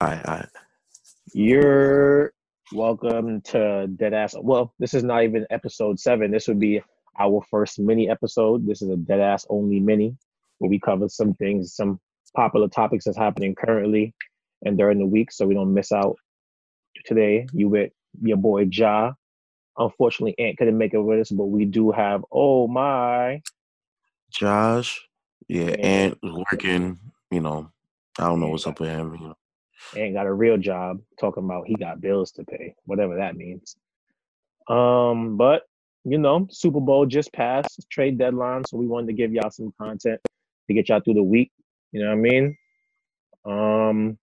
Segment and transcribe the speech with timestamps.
[0.00, 0.48] All right, all right.
[1.32, 2.32] You're
[2.72, 4.40] welcome to Deadass.
[4.42, 6.30] Well, this is not even episode seven.
[6.30, 6.80] This would be
[7.18, 8.66] our first mini episode.
[8.66, 10.16] This is a Deadass only mini
[10.58, 12.00] where we cover some things, some
[12.36, 14.14] popular topics that's happening currently
[14.64, 16.16] and during the week, so we don't miss out.
[17.04, 17.92] Today, you with
[18.22, 19.12] your boy Ja.
[19.76, 22.24] Unfortunately, Ant couldn't make it with us, but we do have.
[22.32, 23.40] Oh my,
[24.32, 25.00] Josh,
[25.48, 25.76] yeah, Yeah.
[25.78, 26.98] and working.
[27.30, 27.70] You know,
[28.18, 29.14] I don't know what's up with him.
[29.14, 29.34] You know.
[29.96, 33.76] Ain't got a real job talking about he got bills to pay, whatever that means.
[34.68, 35.62] Um, but
[36.04, 39.72] you know, Super Bowl just passed, trade deadline, so we wanted to give y'all some
[39.80, 40.20] content
[40.68, 41.50] to get y'all through the week.
[41.92, 42.56] You know what I mean?
[43.44, 44.18] Um,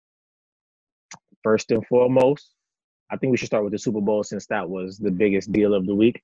[1.44, 2.52] first and foremost,
[3.12, 5.74] I think we should start with the Super Bowl since that was the biggest deal
[5.74, 6.22] of the week.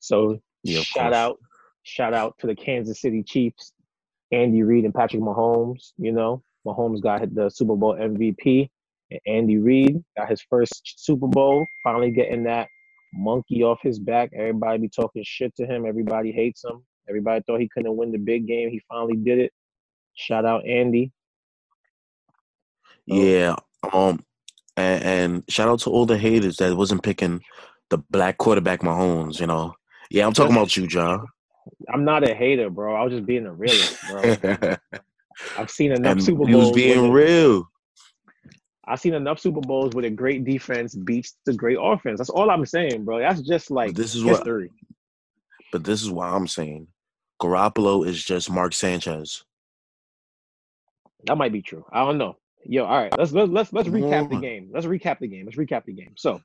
[0.00, 1.14] So Yeah, shout course.
[1.14, 1.38] out,
[1.82, 3.72] shout out to the Kansas City Chiefs,
[4.32, 5.92] Andy Reid and Patrick Mahomes.
[5.96, 8.68] You know, Mahomes got hit the Super Bowl MVP,
[9.26, 11.64] and Andy Reid got his first Super Bowl.
[11.82, 12.68] Finally getting that
[13.12, 14.30] monkey off his back.
[14.34, 15.86] Everybody be talking shit to him.
[15.86, 16.84] Everybody hates him.
[17.08, 18.70] Everybody thought he couldn't win the big game.
[18.70, 19.52] He finally did it.
[20.14, 21.12] Shout out Andy.
[23.10, 23.14] Oh.
[23.14, 23.56] Yeah.
[23.92, 24.24] Um.
[24.76, 27.42] And, and shout out to all the haters that wasn't picking
[27.90, 29.40] the black quarterback Mahomes.
[29.40, 29.74] You know.
[30.10, 31.26] Yeah, I'm talking about you, John.
[31.92, 32.94] I'm not a hater, bro.
[32.94, 34.76] I was just being a realist, bro.
[35.58, 36.48] I've seen enough and Super Bowls.
[36.48, 37.68] he was being real.
[38.86, 42.18] I've seen enough Super Bowls where the great defense beats the great offense.
[42.18, 43.18] That's all I'm saying, bro.
[43.18, 44.70] That's just like this is what- history.
[45.72, 46.86] But this is what I'm saying.
[47.42, 49.44] Garoppolo is just Mark Sanchez.
[51.26, 51.84] That might be true.
[51.92, 52.36] I don't know.
[52.64, 53.16] Yo, all right.
[53.18, 54.70] Let's let's let's let's recap the game.
[54.72, 55.46] Let's recap the game.
[55.46, 56.14] Let's recap the game.
[56.16, 56.40] So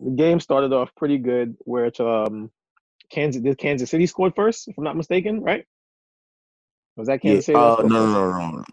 [0.00, 2.50] the game started off pretty good where it's um
[3.10, 5.64] Kansas did Kansas City scored first, if I'm not mistaken, right?
[6.96, 7.30] Was that Yeah.
[7.32, 7.56] Kansas City?
[7.56, 8.64] that Uh, scored no, no, no,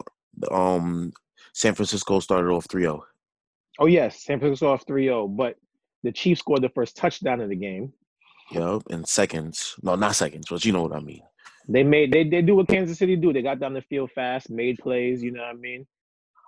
[0.49, 0.55] no.
[0.55, 1.13] Um,
[1.53, 2.99] San Francisco started off 3-0.
[3.79, 5.55] Oh yes, San Francisco off 3-0, but
[6.03, 7.93] the Chiefs scored the first touchdown of the game.
[8.51, 9.75] Yep, in seconds.
[9.81, 11.21] No, not seconds, but you know what I mean.
[11.67, 13.31] They made they they do what Kansas City do.
[13.31, 15.87] They got down the field fast, made plays, you know what I mean?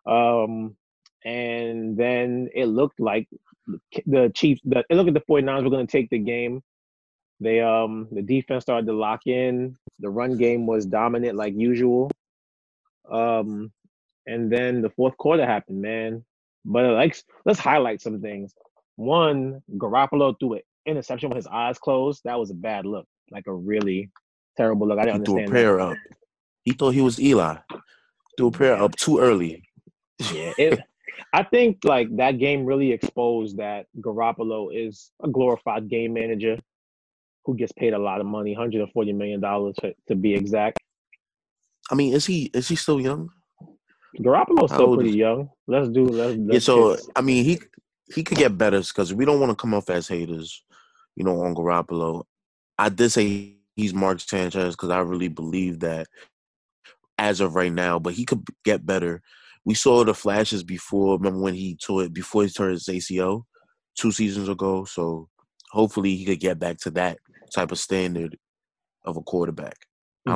[0.06, 0.76] Um
[1.24, 3.28] and then it looked like
[4.06, 6.62] the Chiefs the it looked like the 49ers were gonna take the game.
[7.40, 9.78] They um the defense started to lock in.
[10.00, 12.12] The run game was dominant like usual.
[13.10, 13.72] Um
[14.28, 16.24] and then the fourth quarter happened, man.
[16.64, 17.16] But uh, like
[17.46, 18.54] let's highlight some things.
[18.96, 22.22] One, Garoppolo threw an interception with his eyes closed.
[22.26, 24.12] That was a bad look, like a really
[24.58, 25.00] terrible look.
[25.00, 25.52] I didn't threw a understand.
[25.52, 25.98] prayer up.
[26.64, 27.58] He thought he was Eli.
[28.38, 29.64] Threw a prayer up too early.
[30.34, 30.80] Yeah, it,
[31.34, 36.58] I think like that game really exposed that Garoppolo is a glorified game manager
[37.46, 40.34] who gets paid a lot of money, hundred and forty million dollars to, to be
[40.34, 40.80] exact.
[41.92, 43.30] I mean, is he is he still young?
[44.20, 45.50] Garoppolo's still pretty is- young.
[45.68, 46.38] Let's do let's.
[46.38, 47.60] Yeah, let's so get- I mean, he
[48.14, 50.64] he could get better because we don't want to come off as haters,
[51.16, 52.24] you know, on Garoppolo.
[52.78, 56.08] I did say he's Mark Sanchez because I really believe that
[57.18, 59.22] as of right now, but he could get better.
[59.64, 61.18] We saw the flashes before.
[61.18, 63.44] Remember when he tore it before he tore his ACL
[63.98, 64.86] two seasons ago?
[64.86, 65.30] So
[65.72, 67.18] hopefully he could get back to that
[67.54, 68.38] type of standard
[69.04, 69.78] of a quarterback.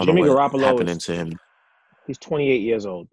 [0.03, 1.39] Jimmy Garoppolo happening is to him.
[2.07, 3.07] he's twenty eight years old.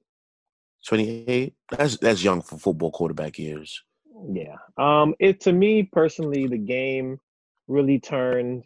[0.87, 1.55] Twenty eight.
[1.71, 3.83] That's that's young for football quarterback years.
[4.31, 4.57] Yeah.
[4.79, 7.19] Um it to me personally the game
[7.67, 8.65] really turned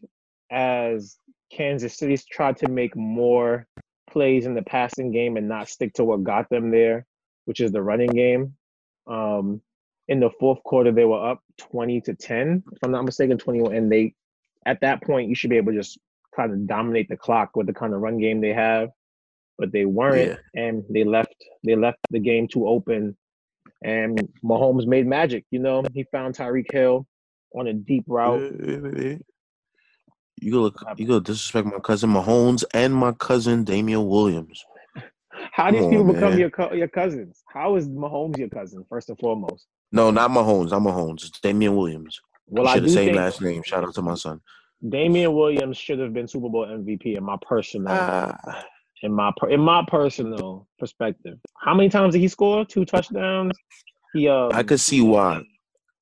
[0.51, 1.17] as
[1.51, 3.67] Kansas City tried to make more
[4.11, 7.07] plays in the passing game and not stick to what got them there,
[7.47, 8.55] which is the running game.
[9.07, 9.63] Um
[10.09, 13.75] in the fourth quarter they were up 20 to 10, if I'm not mistaken, 21
[13.75, 14.15] and they
[14.67, 15.99] at that point you should be able to just
[16.37, 18.91] kind of dominate the clock with the kind of run game they have.
[19.61, 23.17] But they weren't and they left they left the game too open
[23.85, 25.45] and Mahomes made magic.
[25.51, 27.07] You know, he found Tyreek Hill
[27.55, 28.41] on a deep route.
[30.43, 30.83] You go look.
[30.97, 34.65] You go disrespect my cousin Mahomes and my cousin Damien Williams.
[35.53, 36.39] How these Come people become man.
[36.39, 37.43] your co- your cousins?
[37.53, 38.85] How is Mahomes your cousin?
[38.89, 39.67] First and foremost.
[39.93, 40.73] No, not Mahomes.
[40.73, 41.27] I'm Mahomes.
[41.27, 42.19] It's Damien Williams.
[42.47, 43.63] Well, we I do have same think last name.
[43.63, 44.41] Shout out to my son.
[44.89, 48.65] Damien Williams should have been Super Bowl MVP in my personal Ah,
[49.03, 51.39] in my per- in my personal perspective.
[51.59, 52.65] How many times did he score?
[52.65, 53.57] Two touchdowns.
[54.13, 55.43] He um, I could see why.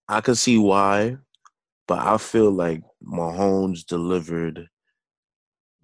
[0.09, 1.19] I could see why,
[1.87, 4.69] but I feel like Mahomes delivered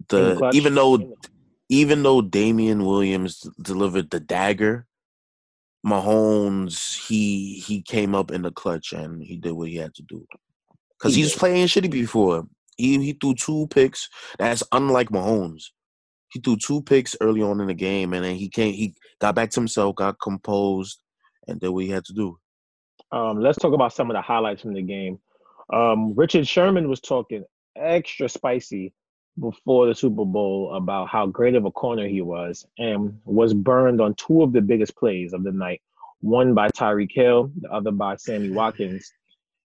[0.09, 1.15] the even though
[1.69, 4.85] even though Damien Williams delivered the dagger,
[5.85, 10.03] Mahomes he he came up in the clutch and he did what he had to
[10.03, 10.25] do.
[10.99, 11.33] Cause He did.
[11.33, 12.47] playing shitty before.
[12.77, 14.09] He he threw two picks.
[14.37, 15.65] That's unlike Mahomes.
[16.35, 18.73] He threw two picks early on in the game, and then he came.
[18.73, 20.99] He got back to himself, got composed,
[21.47, 22.37] and did what he had to do.
[23.13, 25.17] Um, let's talk about some of the highlights from the game.
[25.71, 27.45] Um, Richard Sherman was talking
[27.77, 28.91] extra spicy
[29.39, 34.01] before the Super Bowl about how great of a corner he was and was burned
[34.01, 35.81] on two of the biggest plays of the night,
[36.19, 39.09] one by Tyreek Hill, the other by Sammy Watkins.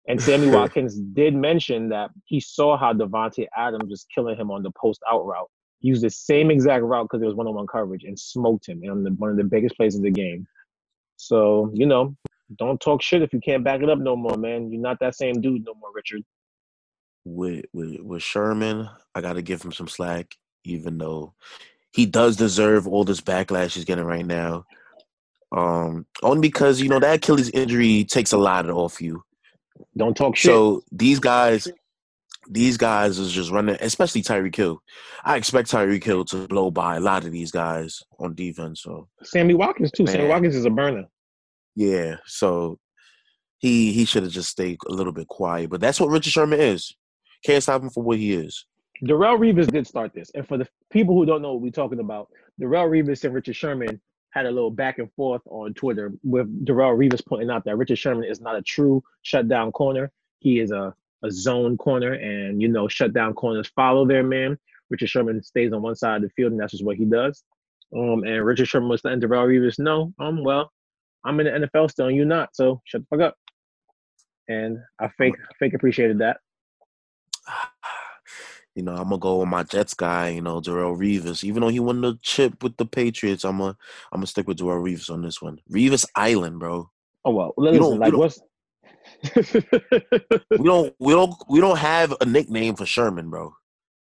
[0.06, 4.62] And Sammy Watkins did mention that he saw how Davante Adams was killing him on
[4.62, 5.49] the post out route.
[5.81, 8.69] He used the same exact route because it was one on one coverage and smoked
[8.69, 10.47] him on the, one of the biggest plays of the game.
[11.17, 12.17] So, you know,
[12.57, 14.71] don't talk shit if you can't back it up no more, man.
[14.71, 16.23] You're not that same dude no more, Richard.
[17.25, 20.35] With with with Sherman, I gotta give him some slack,
[20.65, 21.35] even though
[21.93, 24.65] he does deserve all this backlash he's getting right now.
[25.53, 29.23] Um, only because you know that Achilles injury takes a lot off you.
[29.97, 30.51] Don't talk shit.
[30.51, 31.69] So these guys,
[32.50, 34.83] these guys is just running, especially Tyreek Hill.
[35.25, 38.83] I expect Tyreek Hill to blow by a lot of these guys on defense.
[38.83, 40.05] So Sammy Watkins too.
[40.05, 40.15] Man.
[40.15, 41.05] Sammy Watkins is a burner.
[41.75, 42.79] Yeah, so
[43.59, 45.71] he he should have just stayed a little bit quiet.
[45.71, 46.95] But that's what Richard Sherman is.
[47.45, 48.67] Can't stop him for what he is.
[49.05, 52.01] Darrelle Revis did start this, and for the people who don't know what we're talking
[52.01, 52.29] about,
[52.61, 56.97] Darrelle Revis and Richard Sherman had a little back and forth on Twitter with Darrelle
[56.97, 60.11] Revis pointing out that Richard Sherman is not a true shutdown corner.
[60.41, 60.94] He is a,
[61.25, 64.59] a zone corner, and you know, shut down corners follow their man.
[64.91, 67.44] Richard Sherman stays on one side of the field, and that's just what he does.
[67.97, 70.70] Um, and Richard Sherman was letting Darrelle Revis know, um, well,
[71.25, 72.55] I'm in the NFL still, and you're not.
[72.55, 73.35] So shut the fuck up.
[74.49, 76.38] And I fake fake appreciated that.
[78.75, 80.29] You know, I'm gonna go with my Jets guy.
[80.29, 81.43] You know, Darrelle Revis.
[81.43, 83.76] Even though he won the chip with the Patriots, I'm gonna
[84.12, 85.59] I'm gonna stick with Darrelle Revis on this one.
[85.69, 86.88] Revis Island, bro.
[87.25, 88.41] Oh well, listen, like what's
[89.37, 93.55] we don't we don't we don't have a nickname for Sherman, bro.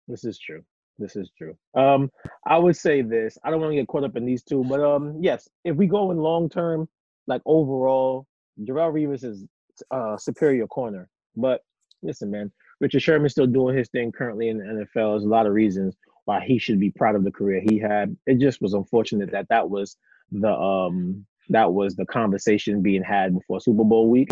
[0.08, 0.62] This is true.
[0.98, 1.56] This is true.
[1.74, 2.10] Um,
[2.46, 3.36] I would say this.
[3.44, 5.86] I don't want to get caught up in these two, but um, yes, if we
[5.86, 6.88] go in long term,
[7.26, 8.26] like overall,
[8.60, 9.44] Darrelle Revis is
[9.90, 11.08] uh superior corner.
[11.36, 11.62] But
[12.02, 12.50] listen, man,
[12.80, 15.12] Richard Sherman's still doing his thing currently in the NFL.
[15.12, 18.16] There's a lot of reasons why he should be proud of the career he had.
[18.26, 19.96] It just was unfortunate that that was
[20.32, 24.30] the um that was the conversation being had before Super Bowl week.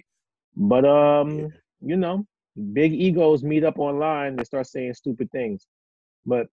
[0.56, 1.46] But um, yeah.
[1.80, 2.26] you know,
[2.72, 5.66] big egos meet up online and start saying stupid things.
[6.26, 6.46] But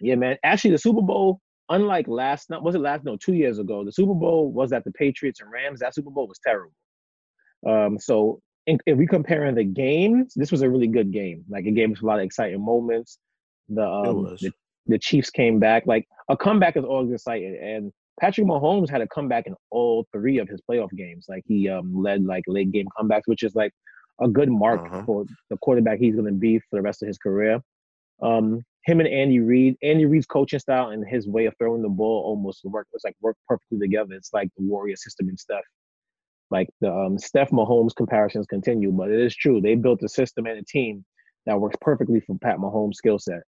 [0.00, 0.36] yeah, man.
[0.42, 1.40] Actually, the Super Bowl
[1.70, 4.84] unlike last not was it last no two years ago the super bowl was at
[4.84, 6.74] the patriots and rams that super bowl was terrible
[7.66, 11.64] um so in, if we comparing the games this was a really good game like
[11.64, 13.18] it gave us a lot of exciting moments
[13.68, 14.52] the um the,
[14.86, 19.08] the, chiefs came back like a comeback is always exciting and patrick mahomes had a
[19.08, 22.86] comeback in all three of his playoff games like he um led like late game
[22.98, 23.72] comebacks which is like
[24.22, 25.02] a good mark uh-huh.
[25.04, 27.60] for the quarterback he's going to be for the rest of his career
[28.22, 31.88] um him and Andy Reid, Andy Reid's coaching style and his way of throwing the
[31.88, 32.86] ball almost work.
[32.92, 34.14] It's like work perfectly together.
[34.14, 35.62] It's like the Warrior system and stuff.
[36.50, 40.46] Like the um, Steph Mahomes comparisons continue, but it is true they built a system
[40.46, 41.04] and a team
[41.46, 43.42] that works perfectly for Pat Mahomes' skill set,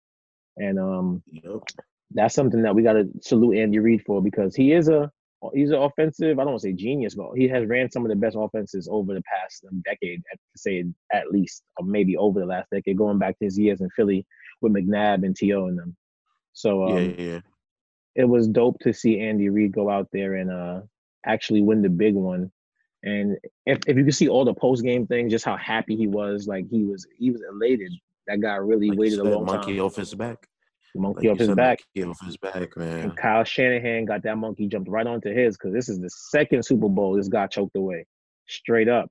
[0.58, 1.62] and um, yep.
[2.12, 5.10] That's something that we got to salute Andy Reid for because he is a
[5.54, 6.38] he's an offensive.
[6.38, 8.88] I don't want to say genius, but he has ran some of the best offenses
[8.90, 13.18] over the past decade, to say at least, or maybe over the last decade, going
[13.18, 14.26] back to his years in Philly
[14.60, 15.66] with McNabb and T.O.
[15.66, 15.96] and them.
[16.52, 17.40] So um, yeah, yeah.
[18.14, 20.80] it was dope to see Andy Reid go out there and uh,
[21.24, 22.50] actually win the big one.
[23.02, 26.06] And if, if you can see all the post game things, just how happy he
[26.06, 27.92] was, like he was he was elated.
[28.26, 29.86] That guy really like waited a long monkey time.
[29.86, 30.46] off his back.
[30.94, 31.78] Monkey like off his back.
[31.94, 32.98] Monkey off his back, man.
[33.00, 36.64] And Kyle Shanahan got that monkey jumped right onto his because this is the second
[36.64, 38.06] Super Bowl this guy choked away.
[38.48, 39.08] Straight up.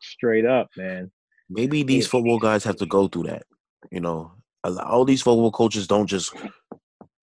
[0.00, 1.10] Straight up, man.
[1.48, 3.42] Maybe these football guys have to go through that.
[3.90, 4.32] You know,
[4.64, 6.34] all these football coaches don't just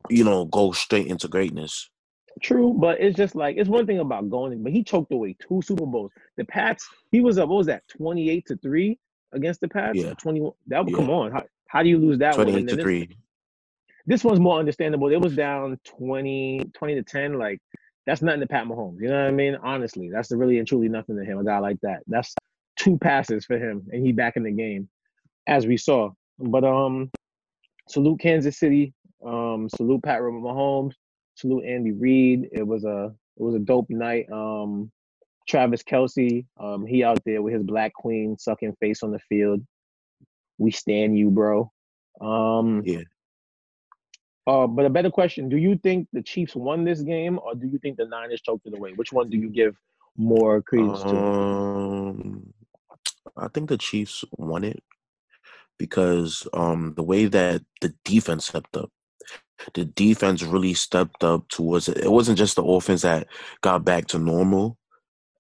[0.09, 1.89] you know go straight into greatness.
[2.41, 5.61] True, but it's just like it's one thing about going, but he choked away two
[5.61, 6.11] Super Bowls.
[6.37, 7.49] The Pats, he was up.
[7.49, 7.83] What was that?
[7.87, 8.99] Twenty eight to three
[9.33, 9.97] against the Pats.
[9.97, 10.13] Yeah.
[10.13, 10.53] Twenty one.
[10.67, 10.97] That would yeah.
[10.97, 11.31] come on.
[11.31, 12.67] How, how do you lose that 28 one?
[12.67, 13.17] to three.
[14.07, 15.11] This one's more understandable.
[15.11, 17.37] It was down 20, 20 to ten.
[17.37, 17.59] Like
[18.05, 19.01] that's nothing to Pat Mahomes.
[19.01, 19.57] You know what I mean?
[19.61, 21.37] Honestly, that's really and truly nothing to him.
[21.37, 22.03] A guy like that.
[22.07, 22.33] That's
[22.77, 24.87] two passes for him, and he back in the game,
[25.45, 26.11] as we saw.
[26.39, 27.11] But um,
[27.89, 28.93] salute Kansas City.
[29.25, 30.93] Um, salute Pat Mahomes.
[31.35, 32.49] Salute Andy Reid.
[32.53, 34.25] It was a it was a dope night.
[34.31, 34.89] Um,
[35.47, 39.61] Travis Kelce, um, he out there with his black queen sucking face on the field.
[40.57, 41.71] We stand you, bro.
[42.19, 43.01] Um, yeah.
[44.47, 47.67] Uh, but a better question: Do you think the Chiefs won this game, or do
[47.67, 48.93] you think the Niners choked it away?
[48.93, 49.77] Which one do you give
[50.17, 51.17] more credence to?
[51.17, 52.53] Um,
[53.37, 54.83] I think the Chiefs won it
[55.79, 58.91] because um, the way that the defense stepped up,
[59.75, 61.97] the defense really stepped up towards it.
[61.99, 63.27] It wasn't just the offense that
[63.61, 64.77] got back to normal.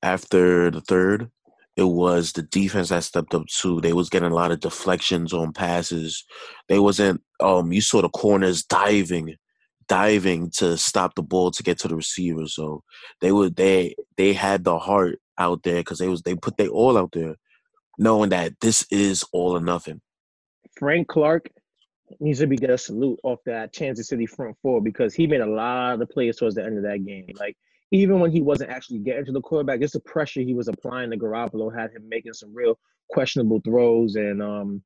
[0.03, 1.31] after the third,
[1.77, 3.79] it was the defense that stepped up too.
[3.79, 6.25] They was getting a lot of deflections on passes.
[6.67, 9.35] They wasn't um you saw the corners diving,
[9.87, 12.47] diving to stop the ball to get to the receiver.
[12.47, 12.83] So
[13.21, 16.67] they would they they had the heart out there because they was they put they
[16.67, 17.35] all out there,
[17.99, 20.01] knowing that this is all or nothing.
[20.79, 21.49] Frank Clark
[22.19, 25.41] needs to be get a salute off that Kansas City front four because he made
[25.41, 27.33] a lot of the plays towards the end of that game.
[27.39, 27.55] Like
[27.91, 31.11] even when he wasn't actually getting to the quarterback, just the pressure he was applying
[31.11, 32.77] to Garoppolo had him making some real
[33.09, 34.15] questionable throws.
[34.15, 34.83] And um,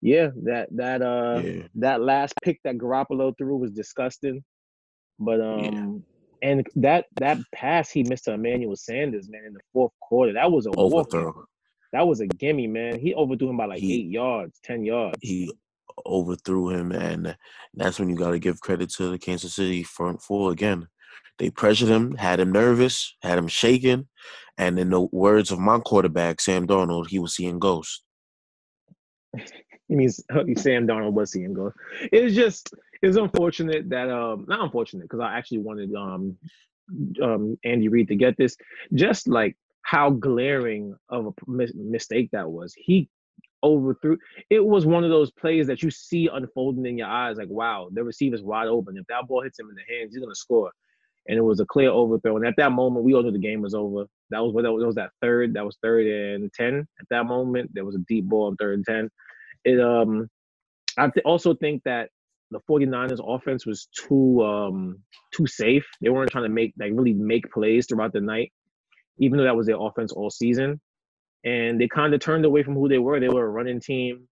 [0.00, 1.62] yeah, that that uh yeah.
[1.76, 4.42] that last pick that Garoppolo threw was disgusting.
[5.18, 6.04] But um,
[6.42, 6.50] yeah.
[6.50, 10.50] and that that pass he missed to Emmanuel Sanders, man, in the fourth quarter, that
[10.50, 11.44] was a overthrow.
[11.92, 12.98] That was a gimme, man.
[12.98, 15.18] He overthrew him by like he, eight yards, ten yards.
[15.20, 15.52] He
[16.06, 17.36] overthrew him, and
[17.74, 20.88] that's when you got to give credit to the Kansas City front four again.
[21.38, 24.08] They pressured him, had him nervous, had him shaken,
[24.58, 28.02] and in the words of my quarterback, Sam Darnold, he was seeing ghosts.
[29.88, 30.24] He means
[30.56, 31.78] Sam Darnold was seeing ghosts.
[32.10, 32.72] It was just
[33.02, 36.38] it's unfortunate that um not unfortunate because I actually wanted um
[37.22, 38.56] um Andy Reid to get this.
[38.94, 41.32] Just like how glaring of a
[41.74, 42.72] mistake that was.
[42.74, 43.10] He
[43.62, 44.16] overthrew.
[44.48, 47.36] It was one of those plays that you see unfolding in your eyes.
[47.36, 48.96] Like, wow, the receiver's wide open.
[48.96, 50.72] If that ball hits him in the hands, he's gonna score
[51.28, 52.36] and it was a clear overthrow.
[52.36, 54.06] And at that moment, we all knew the game was over.
[54.30, 55.54] That was what that was, that third.
[55.54, 56.86] That was third and ten.
[57.00, 59.10] At that moment, there was a deep ball on third and ten.
[59.64, 60.28] It um,
[60.98, 62.10] I th- also think that
[62.50, 64.98] the 49ers offense was too um
[65.34, 65.86] too safe.
[66.00, 68.52] They weren't trying to make like really make plays throughout the night,
[69.18, 70.80] even though that was their offense all season.
[71.44, 73.18] And they kind of turned away from who they were.
[73.18, 74.28] They were a running team.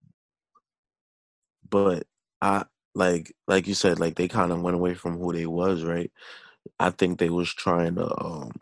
[1.68, 2.04] But
[2.40, 5.82] I like like you said, like they kind of went away from who they was,
[5.84, 6.10] right?
[6.78, 8.52] I think they was trying to um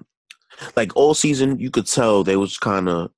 [0.77, 3.11] like all season you could tell they was kind of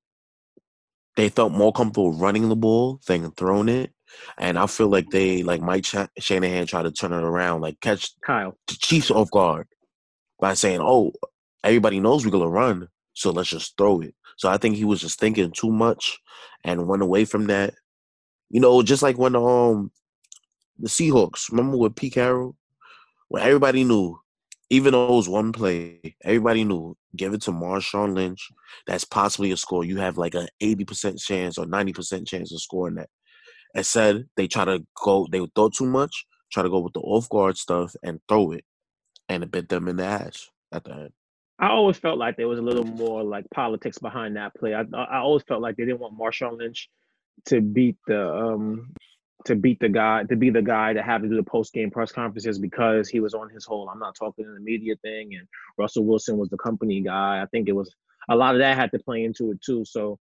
[1.17, 3.91] they felt more comfortable running the ball than throwing it.
[4.37, 7.79] And I feel like they like Mike Sh- Shanahan tried to turn it around, like
[7.81, 9.67] catch Kyle the Chiefs off guard
[10.39, 11.13] by saying, "Oh,
[11.63, 15.01] everybody knows we're gonna run, so let's just throw it." So I think he was
[15.01, 16.19] just thinking too much
[16.63, 17.73] and went away from that.
[18.49, 19.91] You know, just like when um
[20.77, 22.55] the Seahawks, remember with Pete Carroll,
[23.29, 24.19] when everybody knew
[24.71, 28.49] even though it was one play, everybody knew give it to Marshawn Lynch.
[28.87, 29.83] That's possibly a score.
[29.83, 33.09] You have like an eighty percent chance or ninety percent chance of scoring that.
[33.75, 37.01] I said they try to go, they throw too much, try to go with the
[37.01, 38.63] off guard stuff and throw it,
[39.27, 41.11] and it bit them in the ass at the end.
[41.59, 44.73] I always felt like there was a little more like politics behind that play.
[44.73, 46.89] I I always felt like they didn't want Marshawn Lynch
[47.47, 48.93] to beat the um
[49.45, 51.91] to beat the guy to be the guy to have to do the post game
[51.91, 55.35] press conferences because he was on his whole I'm not talking in the media thing
[55.35, 57.41] and Russell Wilson was the company guy.
[57.41, 57.93] I think it was
[58.29, 59.85] a lot of that had to play into it too.
[59.85, 60.19] So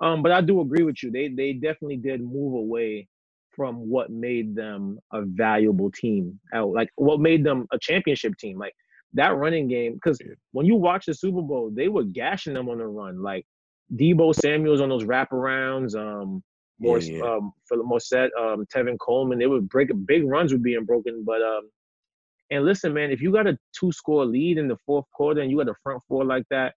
[0.00, 1.10] um but I do agree with you.
[1.10, 3.08] They they definitely did move away
[3.50, 6.40] from what made them a valuable team.
[6.54, 8.58] Like what made them a championship team.
[8.58, 8.74] Like
[9.14, 10.20] that running game because
[10.52, 13.22] when you watch the Super Bowl, they were gashing them on the run.
[13.22, 13.46] Like
[13.94, 16.42] Deebo Samuels on those wraparounds, um
[16.78, 17.24] more yeah, yeah.
[17.24, 21.24] um Philip Morset, um Tevin Coleman, they would break big runs were being broken.
[21.24, 21.70] But um
[22.50, 25.50] and listen, man, if you got a two score lead in the fourth quarter and
[25.50, 26.74] you got a front four like that,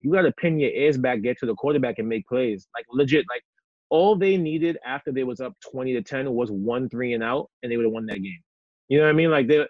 [0.00, 2.66] you gotta pin your ears back, get to the quarterback and make plays.
[2.74, 3.42] Like legit, like
[3.90, 7.50] all they needed after they was up twenty to ten was one three and out,
[7.62, 8.40] and they would have won that game.
[8.88, 9.30] You know what I mean?
[9.30, 9.66] Like they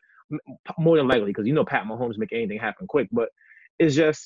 [0.79, 3.31] more than likely because you know Pat Mahomes make anything happen quick, but
[3.79, 4.23] it's just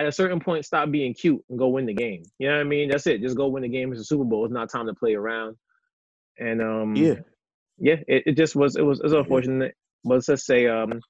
[0.00, 2.22] at a certain point stop being cute and go win the game.
[2.38, 2.88] You know what I mean?
[2.88, 3.20] That's it.
[3.20, 3.92] Just go win the game.
[3.92, 4.46] It's a Super Bowl.
[4.46, 5.56] It's not time to play around.
[6.38, 7.16] And um yeah,
[7.78, 9.74] yeah, it, it just was it was it was unfortunate.
[10.04, 11.00] But let's just say um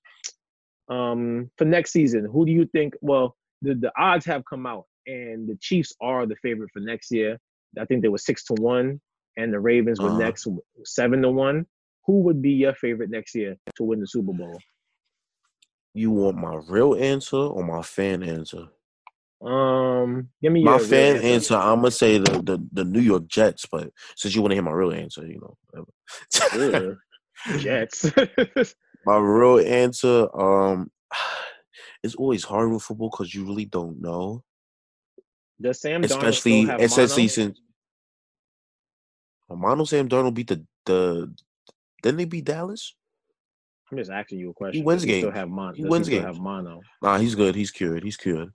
[0.88, 4.86] um for next season, who do you think well the, the odds have come out
[5.06, 7.38] and the Chiefs are the favorite for next year.
[7.78, 9.00] I think they were six to one
[9.36, 10.18] and the Ravens were uh-huh.
[10.18, 10.48] next
[10.84, 11.66] seven to one.
[12.06, 14.58] Who would be your favorite next year to win the Super Bowl?
[15.94, 18.68] You want my real answer or my fan answer?
[19.42, 21.26] Um, give me my fan answer.
[21.26, 21.54] answer.
[21.56, 24.62] I'm gonna say the, the the New York Jets, but since you want to hear
[24.62, 25.40] my real answer, you
[25.72, 26.96] know,
[27.58, 28.10] Jets.
[29.06, 30.90] my real answer, um,
[32.02, 34.44] it's always hard with football because you really don't know.
[35.60, 37.60] Does Sam especially especially since
[39.48, 41.34] Mono Sam Darnold beat the the
[42.02, 42.94] didn't they beat Dallas?
[43.90, 44.80] I'm just asking you a question.
[44.80, 45.22] He wins games.
[45.22, 45.74] Still have mono.
[45.74, 46.24] He wins games.
[46.24, 46.80] Have mono.
[47.02, 47.54] Nah, he's good.
[47.54, 48.04] He's cured.
[48.04, 48.52] He's cured.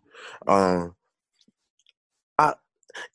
[0.48, 0.96] Um,
[2.38, 2.54] I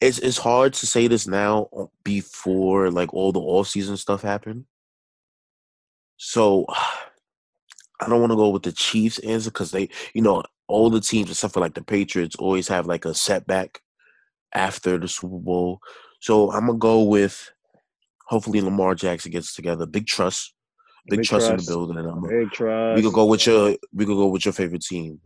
[0.00, 4.22] it's it's hard to say this now uh, before like all the off season stuff
[4.22, 4.66] happened.
[6.16, 6.66] So
[8.00, 11.00] I don't want to go with the Chiefs answer because they, you know, all the
[11.00, 13.80] teams except for like the Patriots always have like a setback
[14.54, 15.80] after the Super Bowl.
[16.20, 17.50] So I'm gonna go with
[18.26, 19.86] hopefully Lamar Jackson gets together.
[19.86, 20.54] Big trust.
[21.08, 22.28] Big, Big trust, trust, in the building.
[22.28, 22.96] Big trust.
[22.96, 25.20] We could go with your we could go with your favorite team.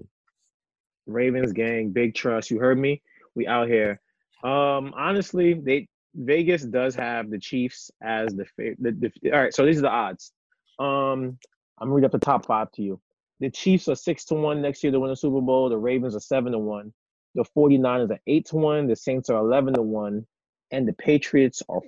[1.06, 2.50] Ravens gang, big trust.
[2.50, 3.02] You heard me?
[3.34, 4.00] We out here.
[4.42, 9.66] Um honestly, they Vegas does have the Chiefs as the, the, the all right, so
[9.66, 10.32] these are the odds.
[10.78, 11.38] Um
[11.78, 13.00] I'm gonna read up the top five to you.
[13.40, 15.68] The Chiefs are six to one next year to win the Super Bowl.
[15.68, 16.92] The Ravens are seven to one.
[17.34, 18.86] The 49ers are eight to one.
[18.86, 20.24] The Saints are eleven to one.
[20.70, 21.82] And the Patriots are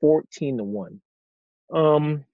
[0.00, 1.00] 14 to 1.
[1.72, 2.24] Um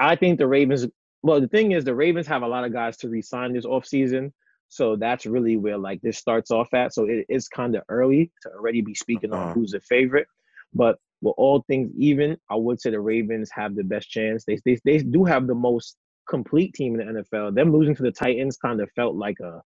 [0.00, 0.86] I think the Ravens
[1.22, 4.32] well the thing is the Ravens have a lot of guys to resign this offseason.
[4.68, 6.94] So that's really where like this starts off at.
[6.94, 9.52] So it is kind of early to already be speaking on uh-huh.
[9.54, 10.26] who's the favorite.
[10.72, 14.44] But with all things even, I would say the Ravens have the best chance.
[14.44, 15.96] They they, they do have the most
[16.28, 17.54] complete team in the NFL.
[17.54, 19.60] Them losing to the Titans kind of felt like a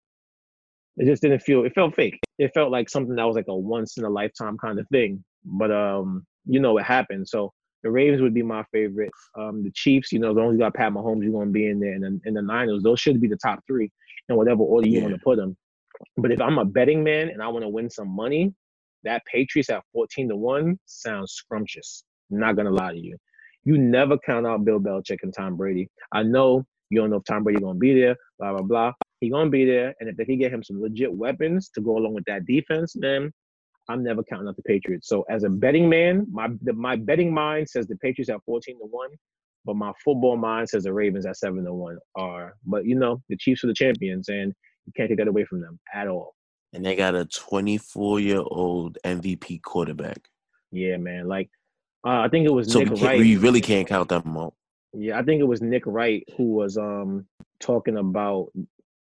[0.96, 2.20] it just didn't feel it felt fake.
[2.40, 5.24] It felt like something that was like a once in a lifetime kind of thing.
[5.44, 7.28] But um you know what happened.
[7.28, 9.12] So the Ravens would be my favorite.
[9.38, 11.54] Um, the Chiefs, you know, as long as you got Pat Mahomes, you're going to
[11.54, 11.94] be in there.
[11.94, 13.92] And then in the Niners, those should be the top three
[14.30, 15.04] in whatever order you yeah.
[15.04, 15.58] want to put them.
[16.18, 18.54] But if I'm a betting man and I want to win some money,
[19.04, 22.04] that Patriots at 14 to 1 sounds scrumptious.
[22.32, 23.18] I'm not going to lie to you.
[23.66, 25.90] You never count out Bill Belichick and Tom Brady.
[26.12, 28.92] I know you don't know if Tom Brady going to be there, blah, blah, blah.
[29.20, 29.94] He going to be there.
[30.00, 32.94] And if they can get him some legit weapons to go along with that defense,
[32.96, 33.32] then
[33.90, 35.08] I'm never counting out the Patriots.
[35.08, 38.80] So as a betting man, my the, my betting mind says the Patriots at 14
[38.80, 39.10] to one,
[39.66, 42.56] but my football mind says the Ravens at seven to one are.
[42.66, 44.54] But you know, the Chiefs are the champions, and
[44.86, 46.36] you can't take that away from them at all.
[46.74, 50.28] And they got a 24 year old MVP quarterback.
[50.72, 51.28] Yeah, man.
[51.28, 51.50] Like
[52.06, 53.20] uh, I think it was so Nick Wright.
[53.20, 54.54] We really can't count them out.
[54.94, 57.26] Yeah, I think it was Nick Wright who was um
[57.60, 58.52] talking about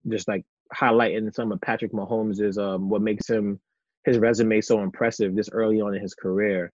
[0.08, 0.44] just like
[0.74, 3.60] highlighting some of Patrick Mahomes' um what makes him
[4.08, 6.72] his resume so impressive this early on in his career,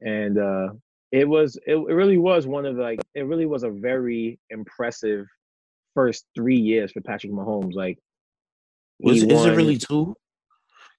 [0.00, 0.68] and uh,
[1.12, 4.38] it was it, it really was one of the, like it really was a very
[4.50, 5.26] impressive
[5.94, 7.74] first three years for Patrick Mahomes.
[7.74, 7.98] Like,
[8.98, 10.16] was is it really two?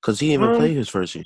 [0.02, 1.24] Because he didn't even um, play his first year.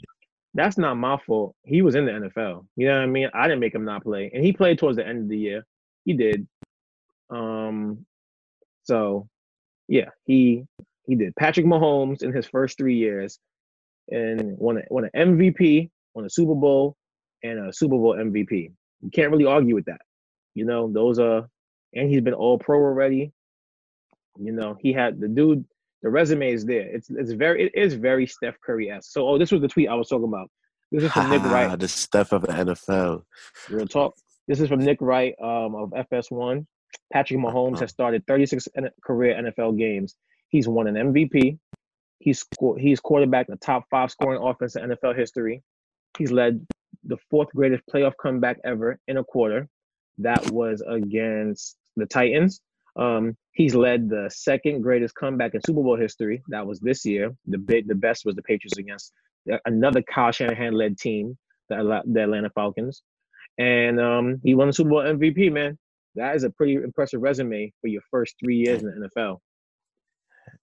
[0.53, 1.55] That's not my fault.
[1.63, 2.65] He was in the NFL.
[2.75, 3.29] You know what I mean?
[3.33, 5.65] I didn't make him not play, and he played towards the end of the year.
[6.05, 6.47] He did.
[7.29, 8.05] Um,
[8.83, 9.27] so
[9.87, 10.65] yeah, he
[11.05, 11.35] he did.
[11.35, 13.39] Patrick Mahomes in his first three years
[14.11, 16.95] and won a, won an MVP, won a Super Bowl,
[17.43, 18.71] and a Super Bowl MVP.
[19.01, 20.01] You can't really argue with that.
[20.55, 21.47] You know, those are,
[21.93, 23.31] and he's been All Pro already.
[24.37, 25.65] You know, he had the dude.
[26.01, 26.87] The resume is there.
[26.87, 29.11] It's it's very it is very Steph Curry esque.
[29.11, 30.49] So, oh, this was the tweet I was talking about.
[30.91, 31.77] This is from Nick Wright.
[31.77, 33.23] The Steph of the NFL.
[33.69, 34.15] Real talk.
[34.47, 36.65] This is from Nick Wright um, of FS1.
[37.13, 37.81] Patrick Mahomes uh-huh.
[37.81, 38.67] has started 36
[39.03, 40.15] career NFL games.
[40.49, 41.59] He's won an MVP,
[42.19, 42.45] He's
[42.77, 45.63] he's quarterback the top five scoring offense in NFL history.
[46.17, 46.65] He's led
[47.05, 49.67] the fourth greatest playoff comeback ever in a quarter.
[50.17, 52.61] That was against the Titans.
[52.97, 56.43] Um, he's led the second greatest comeback in Super Bowl history.
[56.49, 57.33] That was this year.
[57.47, 59.13] The big, the best was the Patriots against
[59.65, 61.37] another Kyle Shanahan led team,
[61.69, 63.01] the, the Atlanta Falcons,
[63.57, 65.51] and um, he won the Super Bowl MVP.
[65.51, 65.77] Man,
[66.15, 69.37] that is a pretty impressive resume for your first three years in the NFL.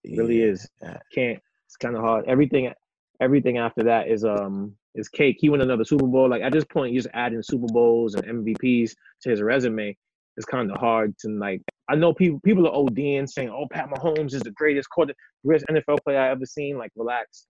[0.04, 0.68] It really is.
[1.14, 1.40] Can't
[1.76, 2.24] it's kind of hard.
[2.26, 2.72] Everything,
[3.20, 5.36] everything after that is um is cake.
[5.40, 6.28] He won another Super Bowl.
[6.28, 9.96] Like at this point, you're just adding Super Bowls and MVPs to his resume
[10.36, 11.62] is kind of hard to like.
[11.88, 15.66] I know people people are ODing saying, "Oh, Pat Mahomes is the greatest quarter, greatest
[15.70, 17.46] NFL player I ever seen." Like, relax.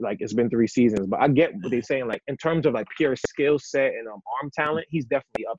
[0.00, 2.08] Like it's been three seasons, but I get what they're saying.
[2.08, 5.56] Like in terms of like pure skill set and um, arm talent, he's definitely up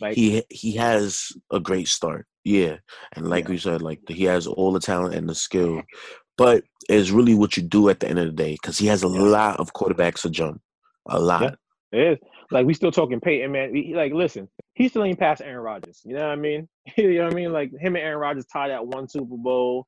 [0.00, 0.08] there.
[0.08, 2.26] Like he he has a great start.
[2.44, 2.76] Yeah,
[3.16, 3.50] and like yeah.
[3.50, 5.82] we said, like he has all the talent and the skill,
[6.36, 9.04] but it's really what you do at the end of the day because he has
[9.04, 9.20] a yeah.
[9.20, 10.60] lot of quarterbacks to jump,
[11.08, 11.56] a lot.
[11.92, 12.18] Yeah, it is.
[12.50, 13.72] Like we still talking Peyton, man.
[13.94, 16.00] like, listen, he still ain't past Aaron Rodgers.
[16.04, 16.68] You know what I mean?
[16.96, 17.52] you know what I mean?
[17.52, 19.86] Like him and Aaron Rodgers tied at one Super Bowl.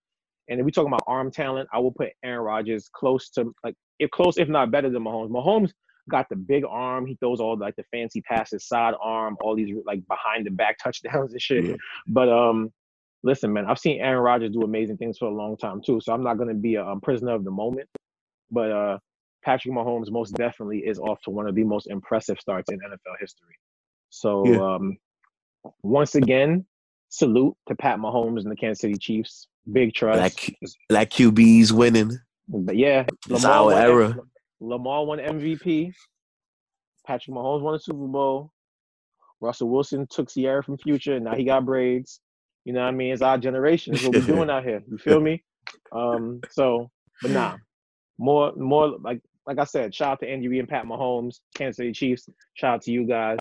[0.48, 3.74] And if we talking about arm talent, I will put Aaron Rodgers close to like
[3.98, 5.30] if close, if not better than Mahomes.
[5.30, 5.70] Mahomes
[6.10, 7.06] got the big arm.
[7.06, 10.78] He throws all like the fancy passes, side arm, all these like behind the back
[10.82, 11.64] touchdowns and shit.
[11.64, 11.76] Yeah.
[12.06, 12.72] But um,
[13.24, 16.00] listen, man, I've seen Aaron Rodgers do amazing things for a long time too.
[16.00, 17.88] So I'm not going to be a, a, prisoner of the moment.
[18.50, 18.98] But uh,
[19.42, 23.16] Patrick Mahomes most definitely is off to one of the most impressive starts in NFL
[23.18, 23.56] history.
[24.10, 24.74] So yeah.
[24.74, 24.96] um,
[25.82, 26.66] once again,
[27.08, 29.48] salute to Pat Mahomes and the Kansas City Chiefs.
[29.72, 30.18] Big trust.
[30.18, 30.54] Black,
[30.90, 32.16] black QBs winning.
[32.46, 34.10] But yeah, it's Lamar our era.
[34.10, 34.20] M-
[34.60, 35.92] Lamar won MVP.
[37.06, 38.52] Patrick Mahomes won the Super Bowl.
[39.40, 42.20] Russell Wilson took Ciara from Future, and now he got braids.
[42.64, 43.12] You know what I mean?
[43.12, 43.94] It's our generation.
[43.94, 44.82] It's what we're doing out here.
[44.90, 45.42] You feel me?
[45.92, 46.90] Um, so,
[47.22, 47.56] but nah,
[48.18, 51.76] more, more like like I said, shout out to Andy Reid and Pat Mahomes, Kansas
[51.76, 52.28] City Chiefs.
[52.54, 53.38] Shout out to you guys.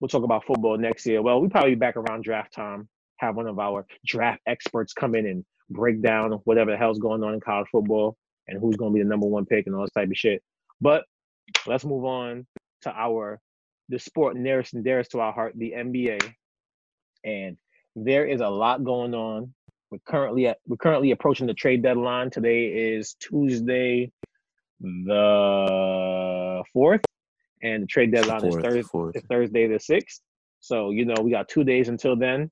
[0.00, 1.22] We'll talk about football next year.
[1.22, 2.88] Well, we probably be back around draft time.
[3.18, 7.22] Have one of our draft experts come in and break down whatever the hell's going
[7.22, 8.16] on in college football
[8.48, 10.42] and who's going to be the number one pick and all this type of shit.
[10.80, 11.04] But
[11.66, 12.46] let's move on
[12.82, 13.40] to our
[13.88, 16.20] the sport nearest and dearest to our heart, the NBA.
[17.24, 17.56] And
[17.96, 19.52] there is a lot going on.
[19.90, 22.30] We're currently at, we're currently approaching the trade deadline.
[22.30, 24.12] Today is Tuesday,
[24.80, 27.00] the fourth,
[27.62, 30.20] and the trade deadline fourth, is Thursday, Thursday the sixth.
[30.60, 32.50] So you know we got two days until then.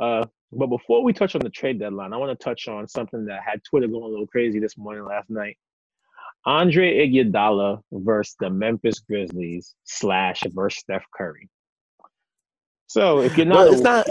[0.00, 3.24] Uh, but before we touch on the trade deadline, I want to touch on something
[3.24, 5.56] that had Twitter going a little crazy this morning last night.
[6.44, 11.48] Andre Iguodala versus the Memphis Grizzlies slash versus Steph Curry.
[12.86, 14.06] So if you're not, well, it's not.